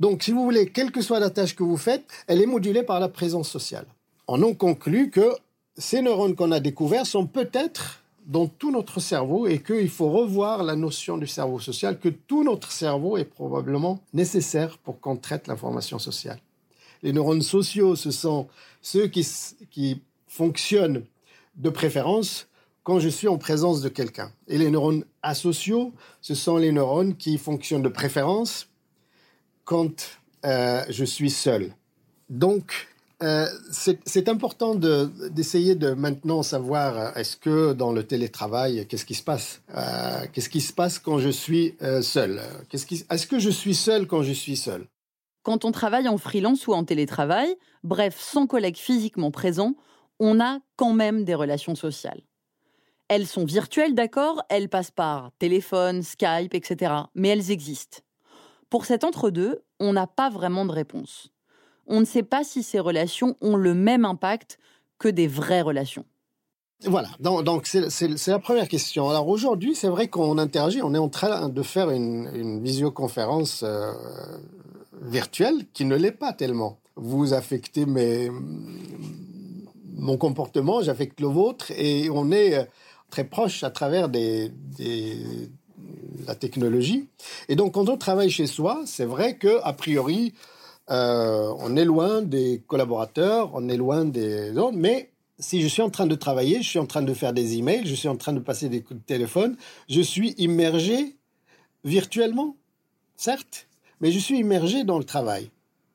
Donc, 0.00 0.22
si 0.22 0.32
vous 0.32 0.42
voulez, 0.42 0.66
quelle 0.66 0.90
que 0.90 1.02
soit 1.02 1.20
la 1.20 1.28
tâche 1.28 1.54
que 1.54 1.62
vous 1.62 1.76
faites, 1.76 2.04
elle 2.26 2.40
est 2.40 2.46
modulée 2.46 2.82
par 2.82 3.00
la 3.00 3.08
présence 3.10 3.50
sociale. 3.50 3.84
On 4.26 4.42
en 4.42 4.54
conclut 4.54 5.10
que 5.10 5.36
ces 5.76 6.00
neurones 6.00 6.34
qu'on 6.34 6.52
a 6.52 6.60
découverts 6.60 7.06
sont 7.06 7.26
peut-être 7.26 8.02
dans 8.26 8.46
tout 8.46 8.70
notre 8.70 8.98
cerveau 9.00 9.46
et 9.46 9.58
qu'il 9.58 9.90
faut 9.90 10.10
revoir 10.10 10.62
la 10.62 10.74
notion 10.74 11.18
du 11.18 11.26
cerveau 11.26 11.58
social, 11.58 11.98
que 11.98 12.08
tout 12.08 12.44
notre 12.44 12.72
cerveau 12.72 13.18
est 13.18 13.26
probablement 13.26 14.00
nécessaire 14.14 14.78
pour 14.78 15.00
qu'on 15.00 15.16
traite 15.16 15.48
l'information 15.48 15.98
sociale. 15.98 16.38
Les 17.02 17.12
neurones 17.12 17.42
sociaux, 17.42 17.94
ce 17.94 18.10
sont 18.10 18.48
ceux 18.80 19.06
qui, 19.06 19.26
qui 19.70 20.00
fonctionnent 20.28 21.04
de 21.56 21.68
préférence 21.68 22.46
quand 22.84 23.00
je 23.00 23.08
suis 23.08 23.28
en 23.28 23.36
présence 23.36 23.82
de 23.82 23.90
quelqu'un. 23.90 24.32
Et 24.48 24.56
les 24.56 24.70
neurones 24.70 25.04
asociaux, 25.22 25.92
ce 26.22 26.34
sont 26.34 26.56
les 26.56 26.72
neurones 26.72 27.16
qui 27.16 27.36
fonctionnent 27.36 27.82
de 27.82 27.88
préférence 27.88 28.69
quand 29.70 30.18
euh, 30.44 30.82
je 30.88 31.04
suis 31.04 31.30
seul. 31.30 31.72
Donc, 32.28 32.88
euh, 33.22 33.46
c'est 33.70 34.28
important 34.28 34.74
d'essayer 34.74 35.76
de, 35.76 35.92
maintenant 35.92 36.42
savoir 36.42 36.98
euh, 36.98 37.12
est-ce 37.14 37.36
que 37.36 37.72
dans 37.72 37.92
le 37.92 38.02
télétravail, 38.02 38.84
qu'est-ce 38.88 39.04
qui 39.04 39.14
se 39.14 39.22
passe 39.22 39.62
Qu'est-ce 40.32 40.48
qui 40.48 40.60
se 40.60 40.72
passe 40.72 40.98
quand 40.98 41.18
je 41.18 41.28
suis 41.28 41.76
seul? 42.02 42.42
Est-ce 42.72 43.26
que 43.28 43.38
je 43.38 43.50
suis 43.50 43.76
seul 43.76 44.08
quand 44.08 44.24
je 44.24 44.32
suis 44.32 44.56
seul? 44.56 44.88
Quand 45.44 45.64
on 45.64 45.70
travaille 45.70 46.08
en 46.08 46.18
freelance 46.18 46.66
ou 46.66 46.72
en 46.72 46.82
télétravail, 46.82 47.54
bref, 47.84 48.18
sans 48.18 48.48
collègues 48.48 48.76
physiquement 48.76 49.30
présents, 49.30 49.76
on 50.18 50.40
a 50.40 50.58
quand 50.74 50.94
même 50.94 51.22
des 51.24 51.36
relations 51.36 51.76
sociales. 51.76 52.22
Elles 53.06 53.28
sont 53.28 53.44
virtuelles, 53.44 53.94
d'accord, 53.94 54.42
elles 54.48 54.68
passent 54.68 54.90
par 54.90 55.30
téléphone, 55.38 56.02
Skype, 56.02 56.54
etc. 56.54 56.92
Mais 57.14 57.28
elles 57.28 57.52
existent. 57.52 57.98
Pour 58.70 58.86
cet 58.86 59.04
entre-deux, 59.04 59.62
on 59.80 59.92
n'a 59.92 60.06
pas 60.06 60.30
vraiment 60.30 60.64
de 60.64 60.72
réponse. 60.72 61.30
On 61.86 62.00
ne 62.00 62.04
sait 62.04 62.22
pas 62.22 62.44
si 62.44 62.62
ces 62.62 62.78
relations 62.78 63.36
ont 63.40 63.56
le 63.56 63.74
même 63.74 64.04
impact 64.04 64.58
que 64.98 65.08
des 65.08 65.26
vraies 65.26 65.62
relations. 65.62 66.04
Voilà, 66.84 67.08
donc 67.18 67.66
c'est 67.66 68.28
la 68.28 68.38
première 68.38 68.68
question. 68.68 69.10
Alors 69.10 69.28
aujourd'hui, 69.28 69.74
c'est 69.74 69.88
vrai 69.88 70.08
qu'on 70.08 70.38
interagit, 70.38 70.80
on 70.82 70.94
est 70.94 70.98
en 70.98 71.10
train 71.10 71.50
de 71.50 71.62
faire 71.62 71.90
une, 71.90 72.62
visioconférence 72.62 73.62
euh, 73.64 73.92
virtuel 75.02 75.66
qui 75.74 75.84
ne 75.84 75.94
l'est 75.94 76.10
pas 76.10 76.32
tellement. 76.32 76.78
Vous 76.96 77.34
affectez 77.34 77.84
mon 79.94 80.16
comportement, 80.16 80.80
j'affecte 80.80 81.20
le 81.20 81.26
vôtre 81.26 81.70
et 81.72 82.08
on 82.08 82.30
est 82.30 82.54
euh, 82.54 82.64
très 83.10 83.24
proche 83.24 83.62
à 83.62 83.70
travers 83.70 84.08
des, 84.08 84.50
la 86.26 86.34
technologie. 86.34 87.08
Et 87.48 87.56
donc, 87.56 87.74
quand 87.74 87.88
on 87.88 87.96
travaille 87.96 88.30
chez 88.30 88.46
soi, 88.46 88.82
c'est 88.86 89.04
vrai 89.04 89.36
que 89.36 89.60
a 89.62 89.72
priori, 89.72 90.34
euh, 90.90 91.52
on 91.58 91.76
est 91.76 91.84
loin 91.84 92.22
des 92.22 92.62
collaborateurs, 92.66 93.50
on 93.54 93.68
est 93.68 93.76
loin 93.76 94.04
des 94.04 94.56
autres, 94.56 94.76
mais 94.76 95.10
si 95.38 95.62
je 95.62 95.68
suis 95.68 95.82
en 95.82 95.90
train 95.90 96.06
de 96.06 96.14
travailler, 96.14 96.62
je 96.62 96.68
suis 96.68 96.78
en 96.78 96.86
train 96.86 97.02
de 97.02 97.14
faire 97.14 97.32
des 97.32 97.56
emails, 97.56 97.86
je 97.86 97.94
suis 97.94 98.08
en 98.08 98.16
train 98.16 98.32
de 98.32 98.40
passer 98.40 98.68
des 98.68 98.82
coups 98.82 99.00
de 99.00 99.04
téléphone, 99.04 99.56
je 99.88 100.00
suis 100.00 100.34
immergé 100.38 101.16
virtuellement, 101.84 102.56
certes, 103.16 103.66
mais 104.00 104.12
je 104.12 104.18
suis 104.18 104.38
immergé 104.38 104.84
dans 104.84 104.98
le 104.98 105.04
travail. 105.04 105.50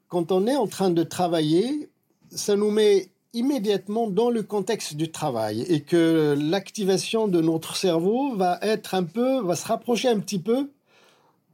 Quand 0.10 0.32
on 0.32 0.48
est 0.48 0.56
en 0.56 0.68
train 0.68 0.90
de 0.90 1.04
travailler, 1.04 1.90
ça 2.32 2.56
nous 2.56 2.72
met 2.72 3.10
immédiatement 3.36 4.10
dans 4.10 4.30
le 4.30 4.44
contexte 4.44 4.96
du 4.96 5.12
travail 5.12 5.62
et 5.64 5.82
que 5.82 6.36
l'activation 6.40 7.28
de 7.28 7.42
notre 7.42 7.76
cerveau 7.76 8.34
va 8.36 8.58
être 8.62 8.96
un 8.96 9.04
peu, 9.04 9.42
va 9.42 9.56
se 9.56 9.68
rapprocher 9.68 10.08
un 10.08 10.20
petit 10.20 10.40
peu 10.40 10.72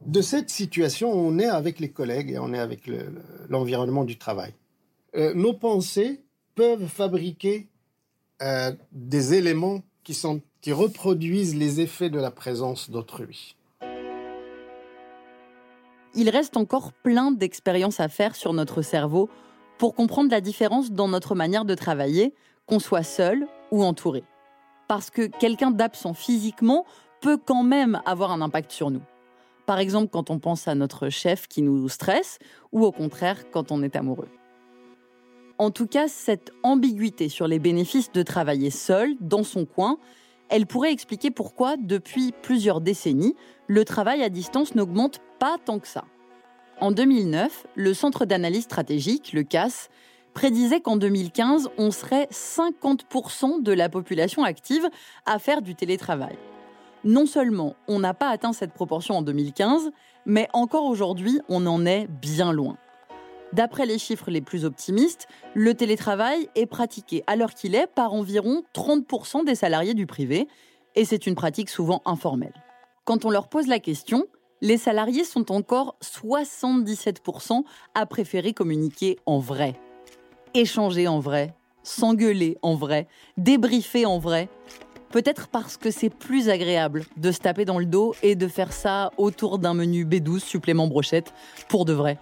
de 0.06 0.20
cette 0.22 0.48
situation 0.48 1.12
où 1.12 1.16
on 1.16 1.38
est 1.38 1.48
avec 1.48 1.80
les 1.80 1.90
collègues 1.90 2.30
et 2.30 2.38
on 2.38 2.54
est 2.54 2.58
avec 2.58 2.88
l'environnement 3.48 4.04
du 4.04 4.16
travail. 4.16 4.54
Euh, 5.16 5.34
nos 5.34 5.52
pensées 5.52 6.20
peuvent 6.54 6.86
fabriquer 6.86 7.66
euh, 8.42 8.72
des 8.92 9.34
éléments 9.34 9.82
qui, 10.04 10.14
sont, 10.14 10.40
qui 10.60 10.72
reproduisent 10.72 11.56
les 11.56 11.80
effets 11.80 12.10
de 12.10 12.18
la 12.18 12.30
présence 12.30 12.90
d'autrui. 12.90 13.56
Il 16.14 16.28
reste 16.30 16.56
encore 16.56 16.92
plein 16.92 17.32
d'expériences 17.32 17.98
à 17.98 18.08
faire 18.08 18.36
sur 18.36 18.52
notre 18.52 18.82
cerveau 18.82 19.28
pour 19.78 19.94
comprendre 19.94 20.30
la 20.30 20.40
différence 20.40 20.92
dans 20.92 21.08
notre 21.08 21.34
manière 21.34 21.64
de 21.64 21.74
travailler, 21.74 22.34
qu'on 22.66 22.78
soit 22.78 23.02
seul 23.02 23.46
ou 23.70 23.82
entouré. 23.82 24.24
Parce 24.88 25.10
que 25.10 25.26
quelqu'un 25.26 25.70
d'absent 25.70 26.14
physiquement 26.14 26.84
peut 27.20 27.38
quand 27.38 27.62
même 27.62 28.00
avoir 28.04 28.32
un 28.32 28.40
impact 28.40 28.72
sur 28.72 28.90
nous. 28.90 29.02
Par 29.66 29.78
exemple, 29.78 30.08
quand 30.12 30.30
on 30.30 30.38
pense 30.38 30.68
à 30.68 30.74
notre 30.74 31.08
chef 31.08 31.46
qui 31.46 31.62
nous 31.62 31.88
stresse, 31.88 32.38
ou 32.72 32.84
au 32.84 32.92
contraire, 32.92 33.50
quand 33.50 33.70
on 33.72 33.82
est 33.82 33.96
amoureux. 33.96 34.28
En 35.58 35.70
tout 35.70 35.86
cas, 35.86 36.08
cette 36.08 36.50
ambiguïté 36.62 37.28
sur 37.28 37.46
les 37.46 37.60
bénéfices 37.60 38.10
de 38.10 38.22
travailler 38.22 38.70
seul, 38.70 39.14
dans 39.20 39.44
son 39.44 39.64
coin, 39.64 39.98
elle 40.48 40.66
pourrait 40.66 40.92
expliquer 40.92 41.30
pourquoi, 41.30 41.76
depuis 41.76 42.32
plusieurs 42.42 42.80
décennies, 42.80 43.36
le 43.68 43.84
travail 43.84 44.22
à 44.22 44.28
distance 44.28 44.74
n'augmente 44.74 45.20
pas 45.38 45.56
tant 45.64 45.78
que 45.78 45.88
ça. 45.88 46.04
En 46.82 46.90
2009, 46.90 47.68
le 47.76 47.94
Centre 47.94 48.24
d'analyse 48.24 48.64
stratégique, 48.64 49.32
le 49.32 49.44
CAS, 49.44 49.88
prédisait 50.34 50.80
qu'en 50.80 50.96
2015, 50.96 51.68
on 51.78 51.92
serait 51.92 52.26
50% 52.32 53.62
de 53.62 53.72
la 53.72 53.88
population 53.88 54.42
active 54.42 54.88
à 55.24 55.38
faire 55.38 55.62
du 55.62 55.76
télétravail 55.76 56.36
non 57.04 57.26
seulement 57.26 57.74
on 57.88 57.98
n'a 57.98 58.14
pas 58.14 58.28
atteint 58.28 58.52
cette 58.52 58.72
proportion 58.72 59.16
en 59.16 59.22
2015, 59.22 59.90
mais 60.24 60.48
encore 60.52 60.84
aujourd'hui, 60.84 61.40
on 61.48 61.66
en 61.66 61.84
est 61.84 62.06
bien 62.06 62.52
loin. 62.52 62.76
D'après 63.52 63.86
les 63.86 63.98
chiffres 63.98 64.30
les 64.30 64.40
plus 64.40 64.64
optimistes, 64.64 65.26
le 65.54 65.74
télétravail 65.74 66.48
est 66.54 66.66
pratiqué 66.66 67.24
à 67.26 67.34
l'heure 67.34 67.54
qu'il 67.54 67.74
est 67.74 67.88
par 67.88 68.12
environ 68.12 68.62
30% 68.74 69.44
des 69.44 69.56
salariés 69.56 69.94
du 69.94 70.06
privé, 70.06 70.46
et 70.94 71.04
c'est 71.04 71.26
une 71.26 71.34
pratique 71.34 71.70
souvent 71.70 72.02
informelle. 72.04 72.54
Quand 73.04 73.24
on 73.24 73.30
leur 73.30 73.48
pose 73.48 73.66
la 73.66 73.80
question, 73.80 74.26
les 74.62 74.78
salariés 74.78 75.24
sont 75.24 75.52
encore 75.52 75.96
77% 76.00 77.64
à 77.94 78.06
préférer 78.06 78.54
communiquer 78.54 79.18
en 79.26 79.38
vrai. 79.40 79.74
Échanger 80.54 81.08
en 81.08 81.18
vrai, 81.18 81.54
s'engueuler 81.82 82.56
en 82.62 82.74
vrai, 82.74 83.08
débriefer 83.36 84.06
en 84.06 84.18
vrai, 84.18 84.48
Peut-être 85.10 85.48
parce 85.48 85.76
que 85.76 85.90
c'est 85.90 86.08
plus 86.08 86.48
agréable 86.48 87.04
de 87.18 87.32
se 87.32 87.38
taper 87.38 87.66
dans 87.66 87.78
le 87.78 87.84
dos 87.84 88.14
et 88.22 88.34
de 88.34 88.48
faire 88.48 88.72
ça 88.72 89.10
autour 89.18 89.58
d'un 89.58 89.74
menu 89.74 90.06
B12 90.06 90.38
supplément 90.38 90.86
brochette, 90.86 91.34
pour 91.68 91.84
de 91.84 91.92
vrai. 91.92 92.18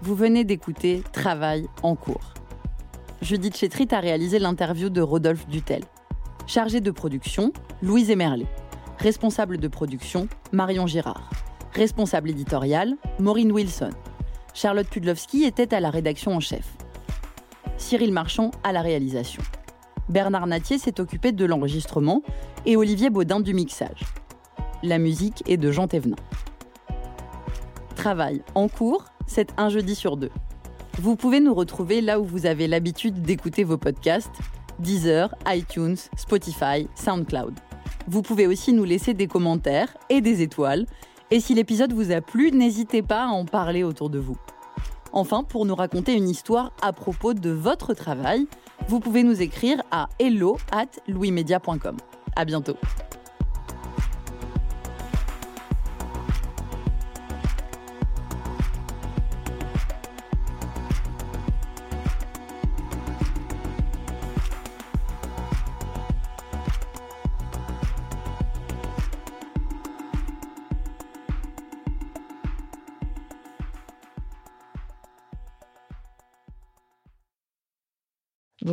Vous 0.00 0.14
venez 0.14 0.44
d'écouter 0.44 1.02
Travail 1.12 1.66
en 1.82 1.96
cours. 1.96 2.37
Judith 3.20 3.56
Chetrit 3.56 3.88
a 3.90 3.98
réalisé 3.98 4.38
l'interview 4.38 4.90
de 4.90 5.00
Rodolphe 5.00 5.48
Dutel. 5.48 5.82
Chargé 6.46 6.80
de 6.80 6.90
production, 6.92 7.52
Louise 7.82 8.10
Emerlet. 8.10 8.46
Responsable 8.98 9.58
de 9.58 9.66
production, 9.66 10.28
Marion 10.52 10.86
Girard. 10.86 11.28
Responsable 11.74 12.30
éditorial, 12.30 12.96
Maureen 13.18 13.50
Wilson. 13.50 13.90
Charlotte 14.54 14.88
Pudlowski 14.88 15.44
était 15.44 15.74
à 15.74 15.80
la 15.80 15.90
rédaction 15.90 16.32
en 16.32 16.40
chef. 16.40 16.76
Cyril 17.76 18.12
Marchand 18.12 18.52
à 18.62 18.72
la 18.72 18.82
réalisation. 18.82 19.42
Bernard 20.08 20.46
Natier 20.46 20.78
s'est 20.78 21.00
occupé 21.00 21.32
de 21.32 21.44
l'enregistrement 21.44 22.22
et 22.66 22.76
Olivier 22.76 23.10
Baudin 23.10 23.40
du 23.40 23.52
mixage. 23.52 24.00
La 24.84 24.98
musique 24.98 25.42
est 25.48 25.56
de 25.56 25.72
Jean 25.72 25.88
Thévenin. 25.88 26.16
Travail 27.96 28.42
en 28.54 28.68
cours, 28.68 29.06
c'est 29.26 29.48
un 29.58 29.68
jeudi 29.70 29.96
sur 29.96 30.16
deux. 30.16 30.30
Vous 31.00 31.14
pouvez 31.14 31.38
nous 31.38 31.54
retrouver 31.54 32.00
là 32.00 32.18
où 32.18 32.24
vous 32.24 32.46
avez 32.46 32.66
l'habitude 32.66 33.22
d'écouter 33.22 33.62
vos 33.62 33.78
podcasts 33.78 34.34
Deezer, 34.80 35.34
iTunes, 35.46 35.96
Spotify, 36.16 36.88
SoundCloud. 36.94 37.54
Vous 38.08 38.22
pouvez 38.22 38.46
aussi 38.46 38.72
nous 38.72 38.84
laisser 38.84 39.14
des 39.14 39.26
commentaires 39.26 39.96
et 40.08 40.20
des 40.20 40.42
étoiles 40.42 40.86
et 41.30 41.40
si 41.40 41.54
l'épisode 41.54 41.92
vous 41.92 42.10
a 42.10 42.20
plu, 42.20 42.50
n'hésitez 42.50 43.02
pas 43.02 43.24
à 43.24 43.28
en 43.28 43.44
parler 43.44 43.84
autour 43.84 44.10
de 44.10 44.18
vous. 44.18 44.36
Enfin, 45.12 45.42
pour 45.42 45.66
nous 45.66 45.74
raconter 45.74 46.14
une 46.14 46.28
histoire 46.28 46.72
à 46.82 46.92
propos 46.92 47.34
de 47.34 47.50
votre 47.50 47.94
travail, 47.94 48.46
vous 48.88 48.98
pouvez 48.98 49.22
nous 49.22 49.42
écrire 49.42 49.82
à 49.90 50.08
hello 50.18 50.58
at 50.72 50.88
louismedia.com. 51.06 51.96
À 52.34 52.44
bientôt. 52.44 52.76